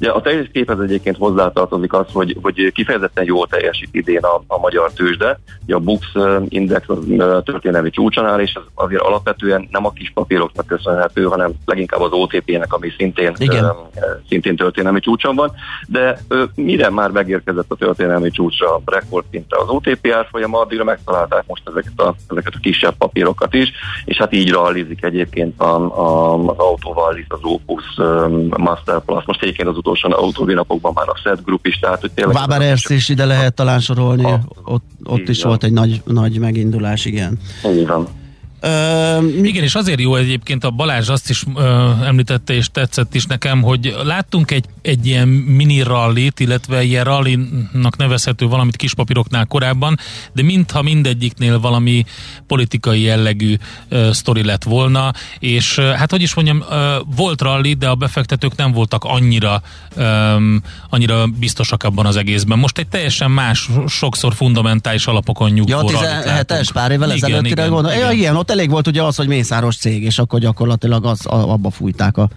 [0.00, 4.58] Ugye a teljes képhez egyébként hozzátartozik az, hogy, hogy kifejezetten jól teljesít idén a, a
[4.58, 5.38] magyar tőzsde.
[5.64, 6.06] Ugye a Bux
[6.48, 6.98] Index az
[7.44, 12.12] történelmi csúcson áll, és az azért alapvetően nem a kis papíroknak köszönhető, hanem leginkább az
[12.12, 13.72] OTP-nek, ami szintén, Igen.
[14.28, 15.52] szintén történelmi csúcson van.
[15.86, 16.18] De
[16.54, 22.14] mire már megérkezett a történelmi csúcsra rekordszintre az OTP árfolyama, addigra megtalálták most ezeket a,
[22.28, 23.72] ezeket a kisebb papírokat is,
[24.04, 27.84] és hát így rallizik egyébként a, a, az autóval az Opus
[28.56, 29.24] Master Plus.
[29.24, 32.36] Most egyébként az utolsó autóvi napokban már a Set Group is, tehát hogy tényleg...
[32.36, 35.48] Waberers is ide lehet talán sorolni, a, ott, ott is van.
[35.48, 37.38] volt egy nagy, nagy megindulás, igen.
[37.64, 38.08] Így van.
[38.62, 43.24] Uh, igen, és azért jó egyébként a Balázs azt is uh, említette, és tetszett is
[43.24, 49.98] nekem, hogy láttunk egy, egy ilyen mini rallit, illetve ilyen rallinak nevezhető valamit kispapíroknál korábban,
[50.32, 52.04] de mintha mindegyiknél valami
[52.46, 53.56] politikai jellegű
[53.90, 56.76] uh, sztori lett volna, és uh, hát hogy is mondjam, uh,
[57.16, 59.62] volt ralli, de a befektetők nem voltak annyira
[59.96, 62.58] um, annyira biztosak abban az egészben.
[62.58, 67.98] Most egy teljesen más, sokszor fundamentális alapokon nyugvó Ja, 17-es pár évvel ezelőttire gondolom.
[67.98, 71.70] Ja, igen, ott elég volt ugye az, hogy mészáros cég, és akkor gyakorlatilag az, abba
[71.70, 72.30] fújták a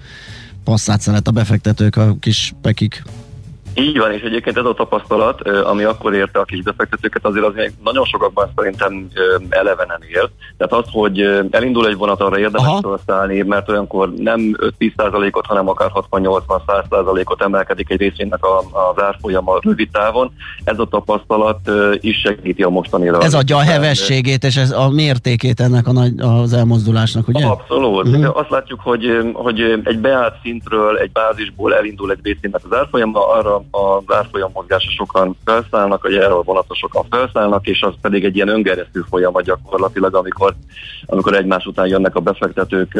[0.64, 3.04] passzát a befektetők a kis pekik.
[3.76, 7.54] Így van, és egyébként ez a tapasztalat, ami akkor érte a kis befektetőket, azért az
[7.56, 9.08] még nagyon sokakban szerintem
[9.50, 10.30] elevenen él.
[10.58, 11.20] Tehát az, hogy
[11.50, 18.00] elindul egy vonat, arra érdemes felszállni, mert olyankor nem 5-10%-ot, hanem akár 60-80-100%-ot emelkedik egy
[18.00, 20.32] részének az árfolyama rövid távon.
[20.64, 25.60] Ez a tapasztalat is segíti a mostani Ez adja a hevességét és ez a mértékét
[25.60, 27.46] ennek a nagy, az elmozdulásnak, ugye?
[27.46, 28.08] Abszolút.
[28.08, 28.38] Uh-huh.
[28.38, 33.63] Azt látjuk, hogy, hogy egy beállt szintről, egy bázisból elindul egy részének az árfolyama, arra
[33.72, 38.48] a árfolyam mozgása sokan felszállnak, vagy erről vonatos sokan felszállnak, és az pedig egy ilyen
[38.48, 40.54] öngeresztő folyamat gyakorlatilag, amikor,
[41.06, 42.92] amikor egymás után jönnek a befektetők,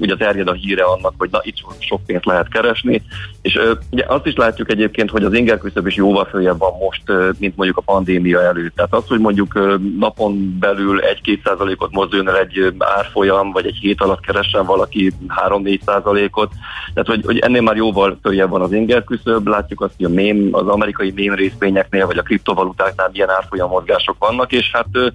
[0.00, 3.02] ugye terjed a híre annak, hogy na itt sok pénzt lehet keresni,
[3.42, 3.60] és
[3.90, 7.02] ugye azt is látjuk egyébként, hogy az inger küszöb is jóval följebb van most,
[7.38, 8.74] mint mondjuk a pandémia előtt.
[8.74, 14.00] Tehát az, hogy mondjuk napon belül 1-2 százalékot mozduljon el egy árfolyam, vagy egy hét
[14.00, 15.12] alatt keressen valaki
[15.48, 16.50] 3-4 százalékot,
[16.94, 20.04] tehát hogy, hogy ennél már jóval följebb van az inger küszöb, látjuk látjuk azt, hogy
[20.04, 25.12] a mém, az amerikai mém részvényeknél, vagy a kriptovalutáknál milyen árfolyam mozgások vannak, és hát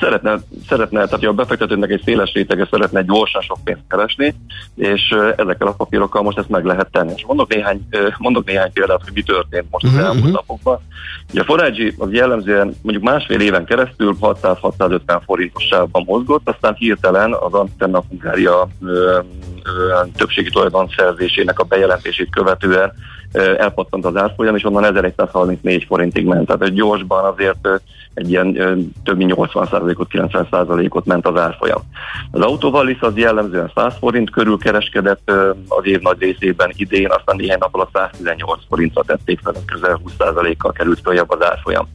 [0.00, 0.38] szeretne,
[0.68, 4.34] szeretne, tehát a befektetőnek egy széles rétege szeretne gyorsan sok pénzt keresni,
[4.74, 7.12] és ezekkel a papírokkal most ezt meg lehet tenni.
[7.16, 7.88] És mondok néhány,
[8.18, 10.06] mondok néhány példát, hogy mi történt most az uh-huh.
[10.06, 10.78] elmúlt napokban.
[11.30, 17.32] Ugye a Forágyi az jellemzően mondjuk másfél éven keresztül 600-650 forintos sávban mozgott, aztán hirtelen
[17.32, 18.68] az Antenna Hungária
[20.16, 20.50] többségi
[20.96, 22.92] szerzésének a bejelentését követően
[23.32, 26.46] elpattant az árfolyam, és onnan 1134 forintig ment.
[26.46, 27.68] Tehát egy gyorsban azért
[28.14, 28.52] egy ilyen
[29.04, 31.82] több mint 80%-ot, 90%-ot ment az árfolyam.
[32.30, 35.30] Az autóval az jellemzően 100 forint körül kereskedett
[35.68, 40.72] az év nagy részében idén, aztán néhány nap alatt 118 forintra tették fel, közel 20%-kal
[40.72, 41.88] került följebb az árfolyam.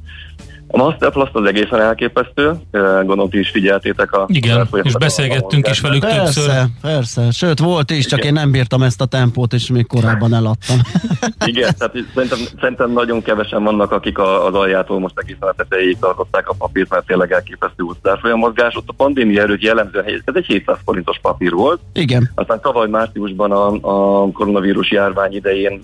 [0.71, 4.25] A Masterplast az egészen elképesztő, gondolom ti is figyeltétek a...
[4.27, 6.65] Igen, és beszélgettünk is velük persze, többször.
[6.81, 8.35] Persze, sőt volt is, csak Igen.
[8.35, 10.77] én nem bírtam ezt a tempót, és még korábban eladtam.
[11.45, 15.97] Igen, tehát szerintem, szerintem nagyon kevesen vannak, akik a, az aljától most egészen a tetejéig
[15.99, 18.75] tartották a papírt, mert tényleg elképesztő árfolyam mozgás.
[18.75, 21.79] Ott a pandémia előtt jellemzően ez egy 700 forintos papír volt.
[21.93, 22.31] Igen.
[22.35, 25.81] Aztán tavaly márciusban a, a koronavírus járvány idején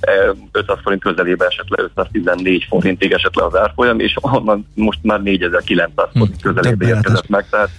[0.51, 5.21] 500 forint közelében esett le, 514 forintig esett le az árfolyam, és onnan most már
[5.21, 7.69] 4900 hm, forint közelébe érkezett meg, tehát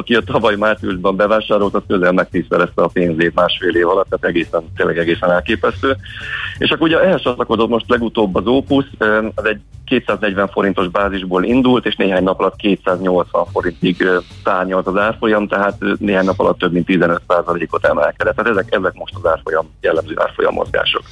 [0.00, 4.64] aki a tavaly márciusban bevásárolt, az közel megtízszerezte a pénzét másfél év alatt, tehát egészen,
[4.76, 5.96] tényleg egészen elképesztő.
[6.58, 8.84] És akkor ugye ehhez csatlakozott most legutóbb az Opus,
[9.34, 14.08] az egy 240 forintos bázisból indult, és néhány nap alatt 280 forintig
[14.44, 18.36] szárnyalt az árfolyam, tehát néhány nap alatt több mint 15%-ot emelkedett.
[18.36, 21.02] Tehát ezek, ezek most az árfolyam, jellemző árfolyam mozgások.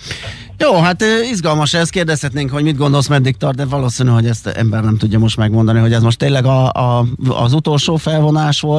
[0.59, 4.82] Jó, hát izgalmas ez, kérdezhetnénk, hogy mit gondolsz, meddig tart, de valószínű, hogy ezt ember
[4.82, 8.78] nem tudja most megmondani, hogy ez most tényleg a, a, az utolsó felvonás volt,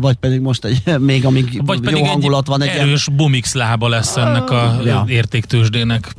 [0.00, 2.62] vagy pedig most egy, még amíg vagy jó hangulat van.
[2.62, 5.04] Egy erős bumix lába lesz ennek a ja.
[5.08, 6.14] értéktősdének.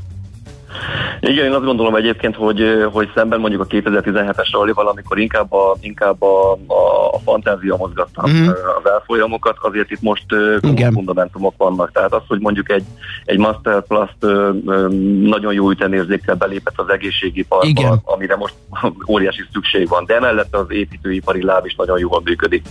[1.20, 5.76] Igen, én azt gondolom egyébként, hogy, hogy szemben mondjuk a 2017-es rallival, amikor inkább a,
[5.80, 8.48] inkább a, a, a fantázia mozgatta mm.
[8.48, 10.26] az elfolyamokat, azért itt most
[10.62, 11.92] komoly fundamentumok vannak.
[11.92, 12.84] Tehát az, hogy mondjuk egy,
[13.26, 14.10] egy Master Plus
[15.22, 18.02] nagyon jó ütemérzékkel belépett az egészségiparba, Igen.
[18.04, 18.54] amire most
[19.14, 22.66] óriási szükség van, de emellett az építőipari láb is nagyon jól működik.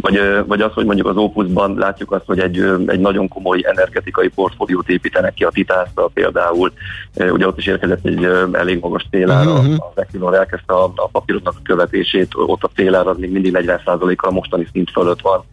[0.00, 4.28] Vagy, vagy az, hogy mondjuk az Opusban látjuk azt, hogy egy, egy nagyon komoly energetikai
[4.28, 6.72] portfóliót építenek ki a Titásztal például.
[7.16, 9.50] Ugye ott is érkezett egy elég magas télára.
[9.50, 9.66] Uh-huh.
[9.66, 9.80] Mhm.
[9.80, 14.30] A Equinor elkezdte a, a papíroknak a követését, ott a télár az még mindig 40%-kal
[14.30, 15.44] mostani szint fölött van.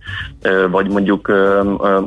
[0.72, 1.28] Vagy mondjuk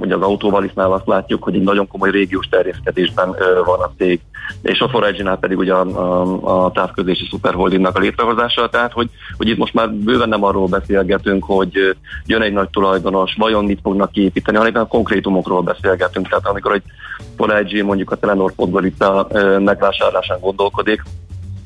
[0.00, 4.20] ugye az autóvalisznál azt látjuk, hogy egy nagyon komoly régiós terjeszkedésben van a cég,
[4.62, 9.48] és a Forage-nál pedig ugye a, a, a távközlési szuperholdingnak a létrehozása, tehát hogy, hogy
[9.48, 14.12] itt most már bőven nem arról beszélgetünk, hogy jön egy nagy tulajdonos, vajon mit fognak
[14.12, 16.28] kiépíteni, hanem a konkrétumokról beszélgetünk.
[16.28, 16.82] Tehát amikor egy
[17.36, 19.26] Forage mondjuk a Telenor Podgorica
[19.58, 21.02] megvásárlás megvásárlásán gondolkodik,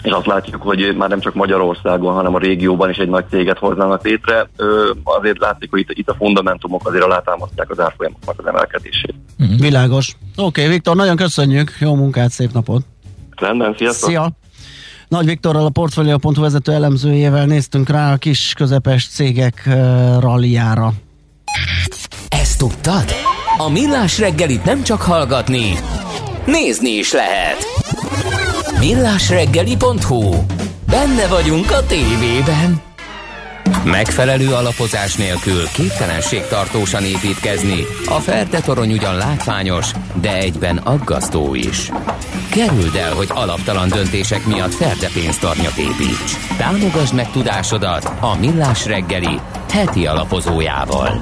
[0.03, 3.59] és azt látjuk, hogy már nem csak Magyarországon, hanem a régióban is egy nagy céget
[3.59, 4.49] hoznának létre.
[5.05, 9.14] Azért látszik, hogy itt, itt a fundamentumok azért alátámasztják az árfolyamoknak az emelkedését.
[9.38, 9.61] Uh-huh.
[9.61, 10.16] Világos.
[10.36, 12.82] Oké, okay, Viktor, nagyon köszönjük, jó munkát, szép napot!
[13.36, 14.09] Rendben, sziasztok!
[14.09, 14.30] Szia!
[15.09, 19.74] Nagy Viktorral, a Portfolio.hu vezető elemzőjével néztünk rá a kis közepes cégek uh,
[20.20, 20.92] ralliára.
[22.28, 23.05] Ezt tudtad?
[23.59, 25.72] A Millás reggelit nem csak hallgatni,
[26.46, 27.78] nézni is lehet.
[28.79, 30.35] millásreggeli.hu
[30.91, 32.81] Benne vagyunk a tévében.
[33.85, 37.85] Megfelelő alapozás nélkül képtelenség tartósan építkezni.
[38.07, 41.91] A Ferde torony ugyan látványos, de egyben aggasztó is.
[42.51, 46.57] Kerüld el, hogy alaptalan döntések miatt Ferde pénztarnyat építs.
[46.57, 51.20] Támogasd meg tudásodat a Millás reggeli heti alapozójával.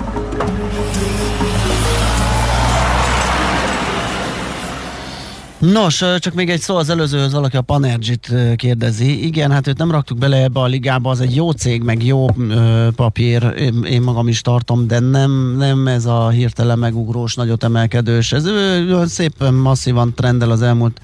[5.72, 9.26] Nos, csak még egy szó az előzőhöz, valaki a Panergit kérdezi.
[9.26, 12.26] Igen, hát őt nem raktuk bele ebbe a ligába, az egy jó cég, meg jó
[12.38, 17.64] ö, papír, én, én magam is tartom, de nem, nem ez a hirtelen megugrós, nagyot
[17.64, 18.32] emelkedős.
[18.32, 21.00] Ez ö, szépen masszívan trendel az elmúlt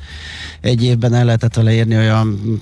[0.61, 2.61] egy évben el lehetett vele érni olyan,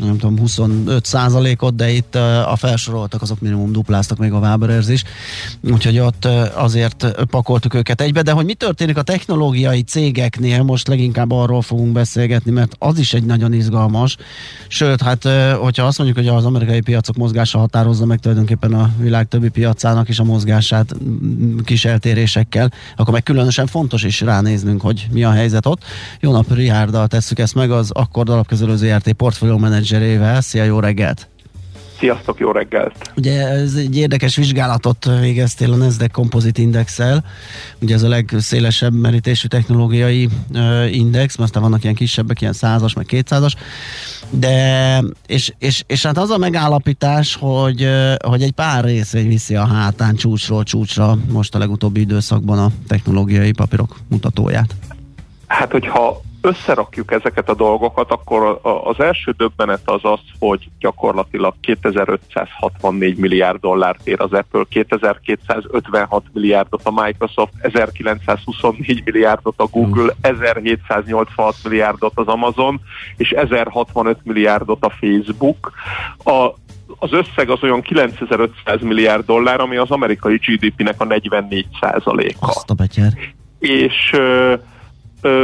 [0.00, 2.14] nem tudom, 25 százalékot, de itt
[2.46, 5.04] a felsoroltak, azok minimum dupláztak még a Waberers is,
[5.62, 6.24] úgyhogy ott
[6.54, 11.92] azért pakoltuk őket egybe, de hogy mi történik a technológiai cégeknél, most leginkább arról fogunk
[11.92, 14.16] beszélgetni, mert az is egy nagyon izgalmas,
[14.68, 15.28] sőt, hát
[15.60, 20.08] hogyha azt mondjuk, hogy az amerikai piacok mozgása határozza meg tulajdonképpen a világ többi piacának
[20.08, 20.94] is a mozgását
[21.64, 25.82] kis eltérésekkel, akkor meg különösen fontos is ránéznünk, hogy mi a helyzet ott.
[26.20, 30.40] Jó nap, Rihárdal tesszük ezt meg az Akkord alapkezelő ZRT portfólió menedzserével.
[30.40, 31.28] Szia, jó reggelt!
[31.98, 33.12] Sziasztok, jó reggelt!
[33.16, 37.24] Ugye ez egy érdekes vizsgálatot végeztél a Nasdaq Composite Index-el,
[37.80, 40.28] ugye ez a legszélesebb merítésű technológiai
[40.90, 43.54] index, mert aztán vannak ilyen kisebbek, ilyen százas, meg kétszázas,
[44.30, 47.88] de és, és, és hát az a megállapítás, hogy,
[48.24, 53.52] hogy egy pár részvény viszi a hátán csúcsról csúcsra most a legutóbbi időszakban a technológiai
[53.52, 54.74] papírok mutatóját.
[55.46, 63.16] Hát, hogyha összerakjuk ezeket a dolgokat, akkor az első döbbenet az az, hogy gyakorlatilag 2564
[63.16, 72.12] milliárd dollárt ér az Apple, 2256 milliárdot a Microsoft, 1924 milliárdot a Google, 1786 milliárdot
[72.14, 72.80] az Amazon,
[73.16, 75.72] és 1065 milliárdot a Facebook.
[76.24, 76.54] A
[76.98, 82.46] az összeg az olyan 9500 milliárd dollár, ami az amerikai GDP-nek a 44 százaléka.
[82.46, 83.12] Azt a betyár.
[83.58, 84.10] És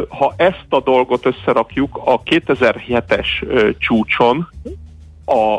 [0.09, 3.27] ha ezt a dolgot összerakjuk, a 2007-es
[3.79, 4.49] csúcson
[5.27, 5.59] a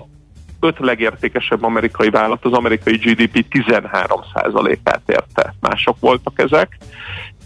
[0.59, 5.55] öt legértékesebb amerikai vállalat az amerikai GDP 13%-át érte.
[5.59, 6.78] Mások voltak ezek,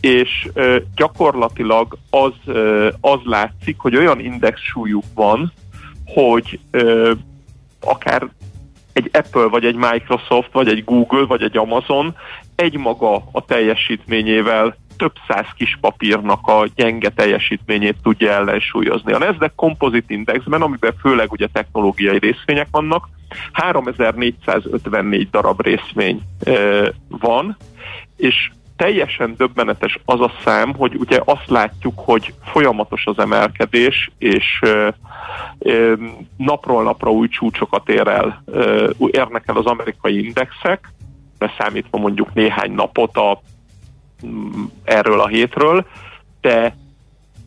[0.01, 0.49] és
[0.95, 2.33] gyakorlatilag az,
[3.01, 5.51] az látszik, hogy olyan index súlyuk van,
[6.05, 6.59] hogy
[7.81, 8.27] akár
[8.93, 12.15] egy Apple, vagy egy Microsoft, vagy egy Google, vagy egy Amazon
[12.55, 19.13] egymaga a teljesítményével több száz kis papírnak a gyenge teljesítményét tudja ellensúlyozni.
[19.13, 23.09] A Nasdaq Composite Indexben, amiben főleg ugye technológiai részvények vannak,
[23.51, 26.21] 3454 darab részvény
[27.07, 27.57] van,
[28.17, 34.59] és teljesen döbbenetes az a szám, hogy ugye azt látjuk, hogy folyamatos az emelkedés, és
[34.61, 34.87] ö,
[35.59, 35.93] ö,
[36.37, 40.93] napról napra új csúcsokat ér el, ö, érnek el az amerikai indexek,
[41.37, 43.41] beszámítva mondjuk néhány napot a,
[44.83, 45.85] erről a hétről,
[46.41, 46.75] de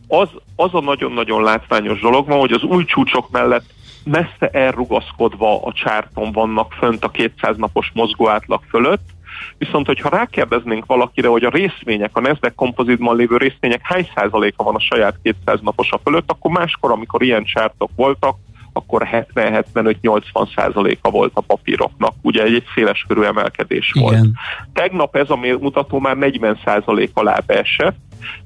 [0.07, 3.65] az, az a nagyon-nagyon látványos dolog van, hogy az új csúcsok mellett
[4.03, 9.11] messze elrugaszkodva a csárton vannak fönt a 200 napos mozgóátlag fölött,
[9.57, 14.75] Viszont, hogyha rákérdeznénk valakire, hogy a részvények, a Nasdaq kompozitban lévő részvények hány százaléka van
[14.75, 18.35] a saját 200 naposa fölött, akkor máskor, amikor ilyen csártok voltak,
[18.73, 22.13] akkor 70-75-80 százaléka volt a papíroknak.
[22.21, 24.09] Ugye egy, egy széles körű emelkedés Igen.
[24.09, 24.27] volt.
[24.73, 27.97] Tegnap ez a mutató már 40 százalék alá beesett,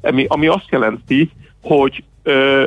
[0.01, 2.03] ami, ami azt jelenti, hogy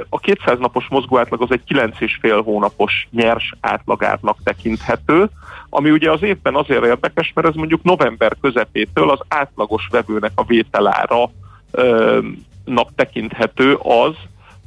[0.08, 5.30] a 200 napos mozgóátlag az egy 9,5 hónapos nyers átlagárnak tekinthető,
[5.70, 10.44] ami ugye az évben azért érdekes, mert ez mondjuk november közepétől az átlagos vevőnek a
[10.44, 11.30] vételára
[11.70, 12.18] ö,
[12.64, 14.14] nap tekinthető az,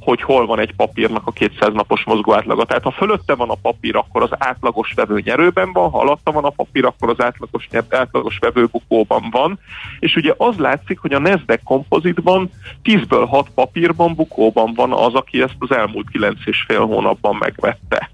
[0.04, 2.66] hogy hol van egy papírnak a 200 napos mozgóátlaga.
[2.66, 6.43] Tehát ha fölötte van a papír, akkor az átlagos vevő nyerőben van, ha alatta van
[6.43, 9.60] a papír, akkor az átlagos, átlagos vevő bukóban van.
[9.99, 12.49] És ugye az látszik, hogy a Nasdaq kompozitban
[12.84, 18.10] 10-ből 6 papírban bukóban van az, aki ezt az elmúlt 9,5 hónapban megvette.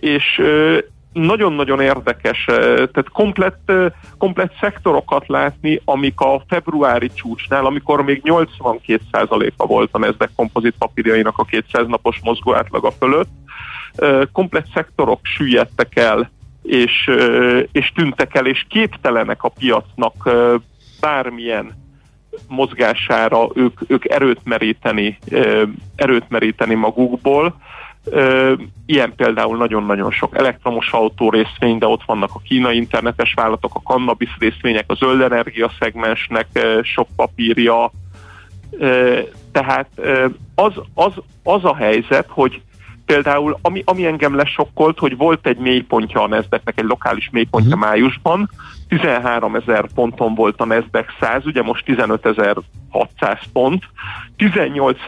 [0.00, 0.42] És
[1.14, 3.72] nagyon-nagyon érdekes, tehát komplett,
[4.18, 11.38] komplett szektorokat látni, amik a februári csúcsnál, amikor még 82%-a volt a Nasdaq kompozit papírjainak
[11.38, 13.30] a 200 napos mozgó átlaga fölött,
[14.32, 16.30] komplett szektorok süllyedtek el,
[16.62, 17.10] és,
[17.72, 20.30] és tűntek el, és képtelenek a piacnak
[21.00, 21.82] bármilyen
[22.48, 25.18] mozgására ők, ők erőt meríteni,
[25.96, 27.54] erőt meríteni magukból
[28.86, 33.92] Ilyen például nagyon-nagyon sok elektromos autó részvény, de ott vannak a kínai internetes vállalatok, a
[33.92, 36.46] cannabis részvények, a zöld energia szegmensnek
[36.82, 37.90] sok papírja.
[39.52, 39.88] Tehát
[40.54, 42.62] az, az, az a helyzet, hogy
[43.06, 47.90] például, ami, ami engem lesokkolt, hogy volt egy mélypontja a Nasdaqnek, egy lokális mélypontja uh-huh.
[47.90, 48.50] májusban,
[48.88, 53.84] 13 ezer ponton volt a Nasdaq 100, ugye most 15.600 pont,
[54.36, 54.98] 18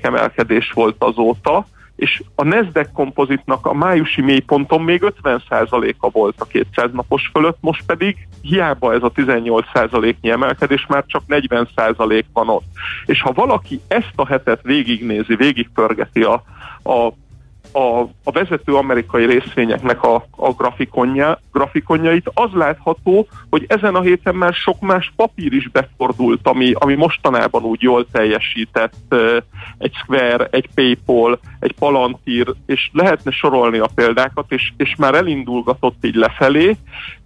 [0.00, 1.66] emelkedés volt azóta,
[2.00, 7.82] és a Nasdaq kompozitnak a májusi mélyponton még 50%-a volt a 200 napos fölött, most
[7.86, 12.64] pedig hiába ez a 18%-nyi emelkedés, már csak 40% van ott.
[13.06, 16.42] És ha valaki ezt a hetet végignézi, végigpörgeti a,
[16.82, 17.12] a
[17.72, 24.34] a, a vezető amerikai részvényeknek a, a grafikonja, grafikonjait, az látható, hogy ezen a héten
[24.34, 29.14] már sok más papír is befordult, ami, ami mostanában úgy jól teljesített,
[29.78, 36.04] egy Square, egy Paypal, egy Palantir, és lehetne sorolni a példákat, és, és már elindulgatott
[36.04, 36.76] így lefelé,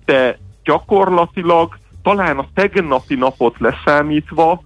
[0.05, 4.63] de gyakorlatilag talán a tegnapi napot leszámítva,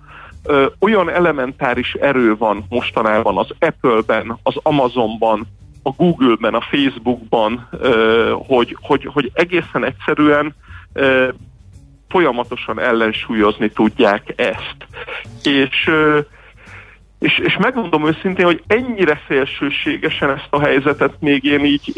[0.78, 5.46] olyan elementáris erő van mostanában az Apple-ben, az Amazonban,
[5.88, 7.68] a Google-ben, a Facebookban,
[8.46, 10.54] hogy, hogy, hogy egészen egyszerűen
[12.08, 14.76] folyamatosan ellensúlyozni tudják ezt.
[15.42, 15.90] És,
[17.18, 21.92] és, és megmondom őszintén, hogy ennyire szélsőségesen ezt a helyzetet még én így,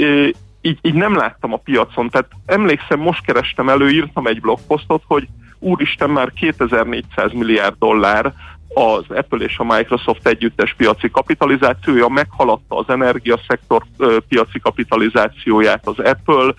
[0.61, 2.09] így, így nem láttam a piacon.
[2.09, 5.29] Tehát emlékszem, most kerestem elő, írtam egy blogposztot, hogy
[5.59, 8.33] úristen, már 2400 milliárd dollár
[8.75, 13.83] az Apple és a Microsoft együttes piaci kapitalizációja meghaladta az energiaszektor
[14.29, 16.55] piaci kapitalizációját az Apple,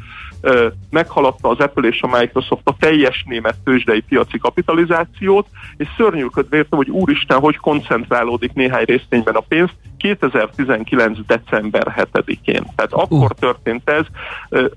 [0.89, 5.47] meghaladta az Apple és a Microsoft a teljes német tőzsdei piaci kapitalizációt,
[5.77, 11.17] és szörnyűködve értem, hogy úristen, hogy koncentrálódik néhány részvényben a pénz, 2019.
[11.27, 12.63] december 7-én.
[12.75, 13.39] Tehát akkor uh.
[13.39, 14.05] történt ez.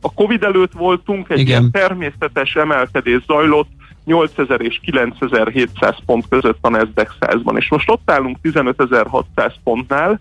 [0.01, 1.49] A Covid előtt voltunk, egy Igen.
[1.49, 3.69] ilyen természetes emelkedés zajlott,
[4.05, 10.21] 8000 és 9700 pont között a Nasdaq 100-ban, és most ott állunk 15600 pontnál,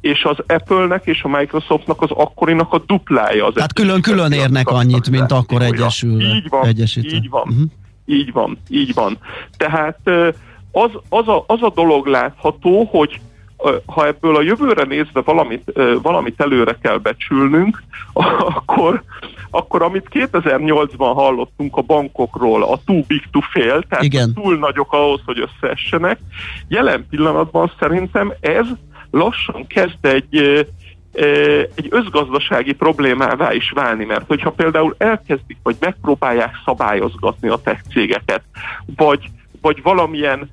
[0.00, 3.46] és az Apple-nek és a Microsoftnak az akkorinak a duplája.
[3.46, 6.20] Az hát külön-külön érnek annyit, mint akkor egyesül.
[6.20, 7.16] Így van, egyesítve.
[7.16, 7.70] így van, uh-huh.
[8.04, 9.18] így van, így van.
[9.56, 9.98] Tehát
[10.72, 13.20] az, az, a, az a dolog látható, hogy
[13.86, 17.82] ha ebből a jövőre nézve valamit, valamit előre kell becsülnünk,
[18.54, 19.02] akkor,
[19.50, 24.34] akkor amit 2008-ban hallottunk a bankokról, a too big to fail, tehát Igen.
[24.34, 26.18] túl nagyok ahhoz, hogy összeessenek,
[26.68, 28.66] jelen pillanatban szerintem ez
[29.10, 30.66] lassan kezd egy
[31.74, 38.42] egy özgazdasági problémává is válni, mert hogyha például elkezdik, vagy megpróbálják szabályozgatni a tech cégeket,
[38.96, 39.30] vagy,
[39.60, 40.50] vagy valamilyen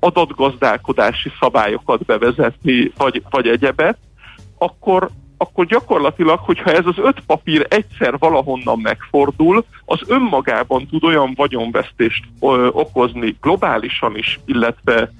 [0.00, 3.98] adatgazdálkodási szabályokat bevezetni, vagy, vagy egyebet,
[4.58, 11.32] akkor, akkor gyakorlatilag, hogyha ez az öt papír egyszer valahonnan megfordul, az önmagában tud olyan
[11.36, 15.10] vagyonvesztést ö, okozni globálisan is, illetve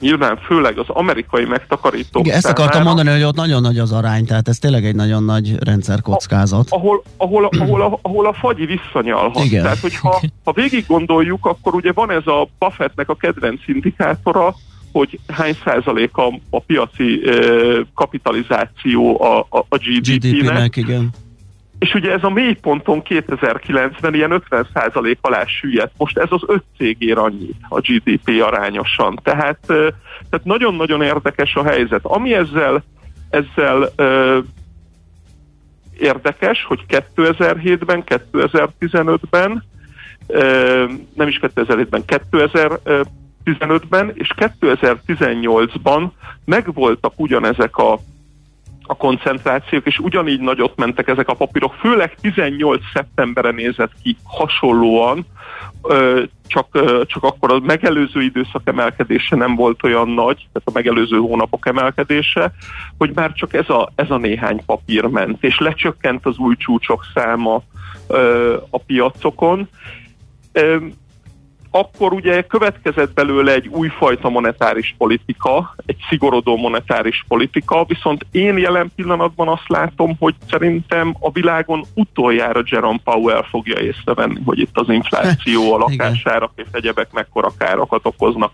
[0.00, 4.24] nyilván főleg az amerikai megtakarítók Igen, ezt akartam mondani, hogy ott nagyon nagy az arány,
[4.24, 6.66] tehát ez tényleg egy nagyon nagy rendszerkockázat.
[6.70, 9.44] Ahol, ahol, ahol, a, ahol a fagyi visszanyalhat.
[9.44, 9.62] Igen.
[9.62, 14.54] Tehát, hogyha ha végig gondoljuk, akkor ugye van ez a Buffettnek a kedvenc indikátora,
[14.92, 20.32] hogy hány százalék a, a piaci ö, kapitalizáció a, a, a GDP-nek.
[20.32, 21.10] GDP-nek, igen.
[21.78, 25.92] És ugye ez a mélyponton 2009-ben ilyen 50% alá süllyedt.
[25.96, 29.20] Most ez az öt cég annyit a GDP arányosan.
[29.22, 32.04] Tehát, tehát nagyon-nagyon érdekes a helyzet.
[32.04, 32.82] Ami ezzel,
[33.30, 33.92] ezzel
[35.98, 39.64] érdekes, hogy 2007-ben, 2015-ben,
[40.26, 46.08] ö, nem is 2007-ben, 2015-ben és 2018-ban
[46.44, 47.98] megvoltak ugyanezek a
[48.90, 55.26] a koncentrációk, és ugyanígy nagyot mentek ezek a papírok, főleg 18 szeptembere nézett ki hasonlóan,
[56.46, 56.68] csak,
[57.06, 62.52] csak akkor a megelőző időszak emelkedése nem volt olyan nagy, tehát a megelőző hónapok emelkedése,
[62.98, 67.06] hogy már csak ez a, ez a néhány papír ment, és lecsökkent az új csúcsok
[67.14, 67.62] száma
[68.70, 69.68] a piacokon.
[71.70, 78.90] Akkor ugye következett belőle egy újfajta monetáris politika, egy szigorodó monetáris politika, viszont én jelen
[78.96, 84.88] pillanatban azt látom, hogy szerintem a világon utoljára Jerome Powell fogja észrevenni, hogy itt az
[84.88, 88.52] infláció, a lakásárak és egyebek mekkora károkat okoznak.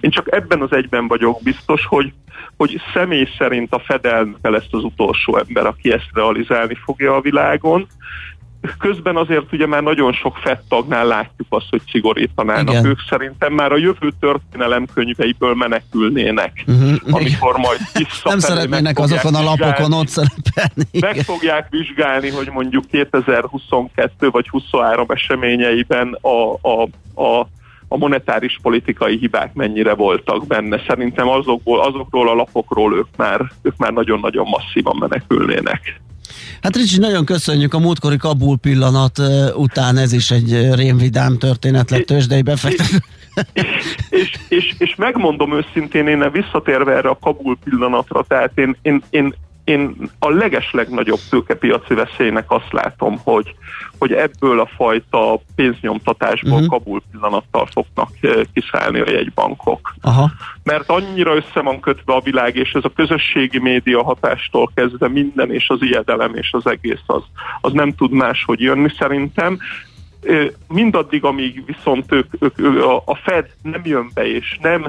[0.00, 2.12] Én csak ebben az egyben vagyok biztos, hogy
[2.56, 4.04] hogy személy szerint a Fed
[4.42, 7.86] lesz az utolsó ember, aki ezt realizálni fogja a világon,
[8.78, 12.68] közben azért ugye már nagyon sok FED tagnál látjuk azt, hogy szigorítanának.
[12.68, 12.86] Igen.
[12.86, 16.96] Ők szerintem már a jövő történelem könyveiből menekülnének, uh-huh.
[17.10, 17.78] amikor majd
[18.24, 20.84] Nem szeretnének azokon a lapokon ott szerepelni.
[21.00, 26.82] Meg fogják vizsgálni, hogy mondjuk 2022 vagy 23 eseményeiben a, a,
[27.22, 27.46] a
[27.90, 30.82] a monetáris politikai hibák mennyire voltak benne.
[30.86, 36.00] Szerintem azokból, azokról a lapokról ők már, ők már nagyon-nagyon masszívan menekülnének.
[36.62, 39.18] Hát Ricsi, nagyon köszönjük a múltkori Kabul pillanat
[39.54, 42.96] után, ez is egy rémvidám történet lett tőzsdei befektető.
[44.08, 49.34] És, és, és, megmondom őszintén, én visszatérve erre a Kabul pillanatra, tehát én, én, én
[49.68, 53.54] én a legeslegnagyobb tőkepiaci veszélynek azt látom, hogy,
[53.98, 56.68] hogy ebből a fajta pénznyomtatásból uh-huh.
[56.68, 59.94] Kabul pillanattal fognak eh, kiszállni a jegybankok.
[60.00, 60.30] Aha.
[60.62, 65.52] Mert annyira össze van kötve a világ, és ez a közösségi média hatástól kezdve minden,
[65.52, 67.22] és az ijedelem, és az egész az,
[67.60, 69.58] az nem tud máshogy jönni szerintem
[70.22, 74.86] eh, mindaddig, amíg viszont ők, ők, ők, a Fed nem jön be, és nem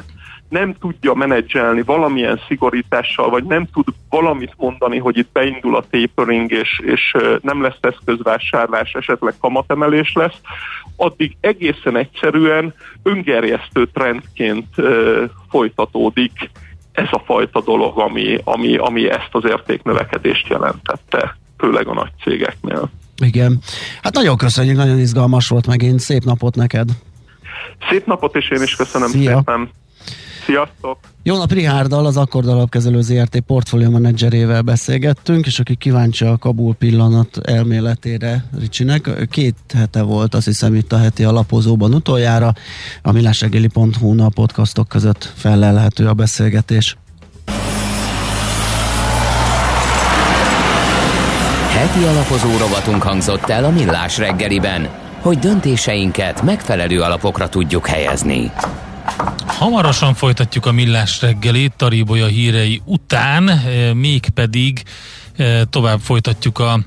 [0.49, 6.51] nem tudja menedzselni valamilyen szigorítással, vagy nem tud valamit mondani, hogy itt beindul a tapering,
[6.51, 10.37] és, és nem lesz eszközvásárlás, esetleg kamatemelés lesz,
[10.95, 12.73] addig egészen egyszerűen
[13.03, 14.67] öngerjesztő trendként
[15.49, 16.49] folytatódik
[16.91, 22.89] ez a fajta dolog, ami, ami, ami ezt az értéknövekedést jelentette, főleg a nagy cégeknél.
[23.23, 23.59] Igen.
[24.01, 25.99] Hát nagyon köszönjük, nagyon izgalmas volt megint.
[25.99, 26.89] Szép napot neked!
[27.89, 29.35] Szép napot, és én is köszönöm Szia.
[29.35, 29.69] szépen!
[30.45, 30.97] Sziasztok!
[31.23, 36.75] Jó nap, Rihárdal, az Akkord Alapkezelő ZRT portfólió menedzserével beszélgettünk, és aki kíváncsi a Kabul
[36.75, 42.53] pillanat elméletére Ricsinek, két hete volt, azt hiszem itt a heti alapozóban utoljára,
[43.01, 46.97] a millásregeli.hu a podcastok között felelhető a beszélgetés.
[51.69, 54.89] Heti alapozó rovatunk hangzott el a Millás reggeliben,
[55.21, 58.51] hogy döntéseinket megfelelő alapokra tudjuk helyezni.
[59.47, 64.83] Hamarosan folytatjuk a millás reggelit Taribolya hírei után, eh, mégpedig
[65.35, 66.79] eh, tovább folytatjuk a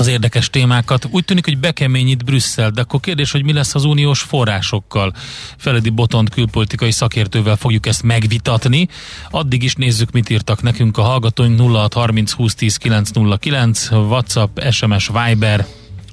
[0.00, 1.08] az érdekes témákat.
[1.10, 5.12] Úgy tűnik, hogy bekeményít Brüsszel, de akkor kérdés, hogy mi lesz az uniós forrásokkal.
[5.56, 8.88] Feledi Botont külpolitikai szakértővel fogjuk ezt megvitatni.
[9.30, 15.66] Addig is nézzük, mit írtak nekünk a hallgatóink 0630 20 10 909, WhatsApp, SMS, Viber,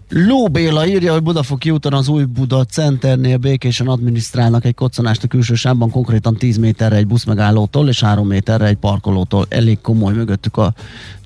[0.10, 5.28] Ló Béla írja, hogy Budafoki úton az új Buda Centernél békésen adminisztrálnak egy koccanást a
[5.28, 9.45] külső sávban, konkrétan 10 méterre egy buszmegállótól és 3 méterre egy parkolótól.
[9.49, 10.74] Elég komoly mögöttük a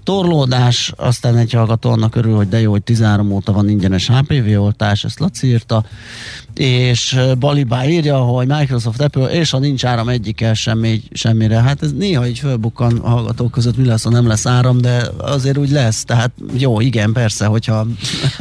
[0.04, 4.62] torlódás, aztán egy hallgató annak örül, hogy de jó, hogy 13 óta van ingyenes HPV
[4.62, 5.84] oltás, ezt Laci írta,
[6.56, 11.62] és Balibá írja, hogy Microsoft, Apple, és ha nincs áram egyikkel semmi, semmire.
[11.62, 15.04] Hát ez néha így fölbukkan a hallgatók között, mi lesz, ha nem lesz áram, de
[15.18, 17.88] azért úgy lesz, tehát jó, igen, persze, hogyha...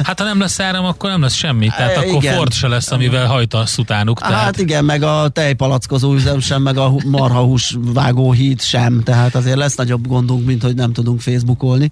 [0.03, 2.35] Hát ha nem lesz áram, akkor nem lesz semmi, tehát e, akkor igen.
[2.35, 4.19] Ford se lesz, amivel hajtasz utánuk.
[4.19, 4.43] Tehát...
[4.43, 9.75] Hát igen, meg a tejpalackozó üzem sem, meg a marhahús vágóhíd sem, tehát azért lesz
[9.75, 11.91] nagyobb gondunk, mint hogy nem tudunk Facebook elbukolni,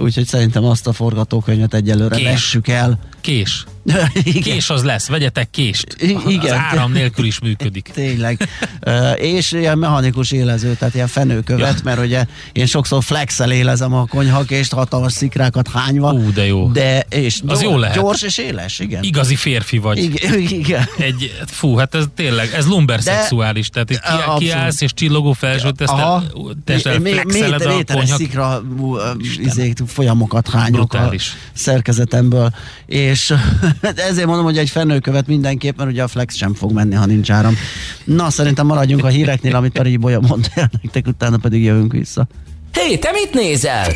[0.00, 2.24] úgyhogy szerintem azt a forgatókönyvet egyelőre Kés.
[2.24, 2.98] vessük el.
[3.20, 3.64] Kés.
[4.24, 4.42] Igen.
[4.42, 5.96] Kés az lesz, vegyetek kést.
[6.26, 6.40] Igen.
[6.40, 7.90] Az áram nélkül is működik.
[7.94, 8.48] Tényleg.
[8.86, 11.80] Uh, és ilyen mechanikus élező, tehát ilyen fenőkövet, Ja.
[11.84, 16.12] mert ugye én sokszor flexel élezem a konyhakést, hatalmas szikrákat hányva.
[16.12, 16.68] Ú, de jó.
[16.70, 17.96] De, és Az jó lehet.
[17.96, 19.02] Gyors és éles, igen.
[19.02, 19.98] Igazi férfi vagy.
[19.98, 20.88] Igen, igen.
[20.98, 24.38] Egy, fú, hát ez tényleg, ez lumberszexuális, tehát itt Abszolút.
[24.38, 26.22] ki, kiállsz és csillogó felsőt, ezt Aha.
[26.64, 27.24] te, flexeled méter-
[27.66, 28.18] a méteres konyhak.
[28.18, 31.32] szikra ú, ö, izék, folyamokat hányok Brutális.
[31.34, 32.50] a szerkezetemből.
[32.86, 33.34] És
[33.80, 37.30] ezért mondom, hogy egy fenőkövet mindenképp, mert ugye a flex sem fog menni, ha nincs
[37.30, 37.56] áram.
[38.04, 42.26] Na, szerintem maradjunk a híreknél, amit a Ribolya mondta el nektek, utána pedig jövünk vissza.
[42.72, 43.86] Hé, te mit nézel?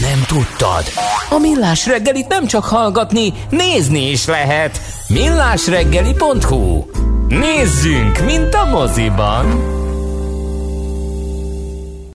[0.00, 0.84] Nem tudtad?
[1.30, 4.80] A Millás reggelit nem csak hallgatni, nézni is lehet.
[5.08, 6.84] Millásreggeli.hu
[7.28, 9.74] Nézzünk, mint a moziban!